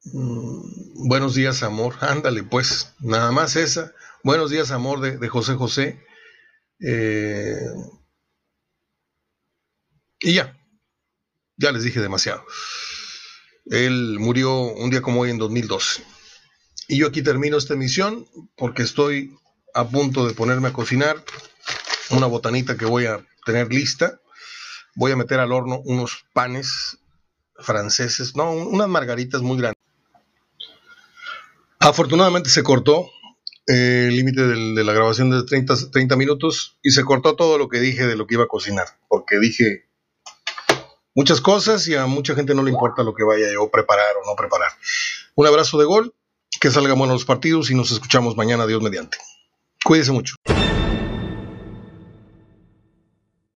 Mm, 0.06 1.08
buenos 1.08 1.36
días, 1.36 1.62
amor. 1.64 1.96
Ándale, 2.00 2.44
pues, 2.44 2.94
nada 3.00 3.32
más 3.32 3.56
esa. 3.56 3.94
Buenos 4.24 4.50
días, 4.50 4.72
amor 4.72 5.02
de, 5.02 5.18
de 5.18 5.28
José 5.28 5.56
José. 5.56 6.00
Eh, 6.82 7.60
y 10.20 10.34
ya, 10.34 10.58
ya 11.58 11.72
les 11.72 11.84
dije 11.84 12.00
demasiado. 12.00 12.44
Él 13.66 14.18
murió 14.20 14.62
un 14.62 14.90
día 14.90 15.02
como 15.02 15.22
hoy 15.22 15.30
en 15.30 15.38
2012. 15.38 16.04
Y 16.88 16.98
yo 16.98 17.08
aquí 17.08 17.22
termino 17.22 17.58
esta 17.58 17.76
emisión 17.76 18.28
porque 18.58 18.84
estoy 18.84 19.38
a 19.74 19.88
punto 19.88 20.28
de 20.28 20.34
ponerme 20.34 20.70
a 20.70 20.74
cocinar 20.74 21.24
una 22.10 22.26
botanita 22.26 22.78
que 22.78 22.86
voy 22.86 23.06
a 23.06 23.26
tener 23.46 23.72
lista. 23.72 24.20
Voy 24.96 25.12
a 25.12 25.16
meter 25.16 25.40
al 25.40 25.52
horno 25.52 25.82
unos 25.86 26.26
panes 26.34 26.98
franceses, 27.58 28.36
no, 28.36 28.52
unas 28.52 28.88
margaritas 28.88 29.42
muy 29.42 29.58
grandes. 29.58 29.80
Afortunadamente 31.80 32.50
se 32.50 32.64
cortó 32.64 33.10
el 33.70 34.16
límite 34.16 34.42
de 34.48 34.84
la 34.84 34.94
grabación 34.94 35.30
de 35.30 35.44
30, 35.44 35.92
30 35.92 36.16
minutos 36.16 36.78
y 36.82 36.90
se 36.90 37.04
cortó 37.04 37.36
todo 37.36 37.60
lo 37.60 37.70
que 37.70 37.80
dije 37.80 38.08
de 38.08 38.16
lo 38.16 38.26
que 38.26 38.34
iba 38.34 38.46
a 38.46 38.48
cocinar, 38.48 38.88
porque 39.08 39.38
dije 39.38 39.88
muchas 41.14 41.40
cosas 41.40 41.88
y 41.88 41.94
a 41.94 42.08
mucha 42.08 42.34
gente 42.34 42.56
no 42.56 42.64
le 42.64 42.72
importa 42.72 43.04
lo 43.04 43.14
que 43.14 43.24
vaya 43.24 43.46
yo 43.54 43.64
a 43.66 43.70
preparar 43.70 44.16
o 44.24 44.28
no 44.28 44.36
preparar. 44.36 44.72
Un 45.36 45.46
abrazo 45.46 45.78
de 45.78 45.86
gol, 45.86 46.16
que 46.60 46.72
salgan 46.72 46.98
buenos 46.98 47.14
los 47.14 47.26
partidos 47.26 47.70
y 47.70 47.76
nos 47.76 47.92
escuchamos 47.92 48.36
mañana, 48.36 48.66
Dios 48.66 48.82
mediante. 48.82 49.20
Cuídese 49.84 50.12
mucho. 50.14 50.34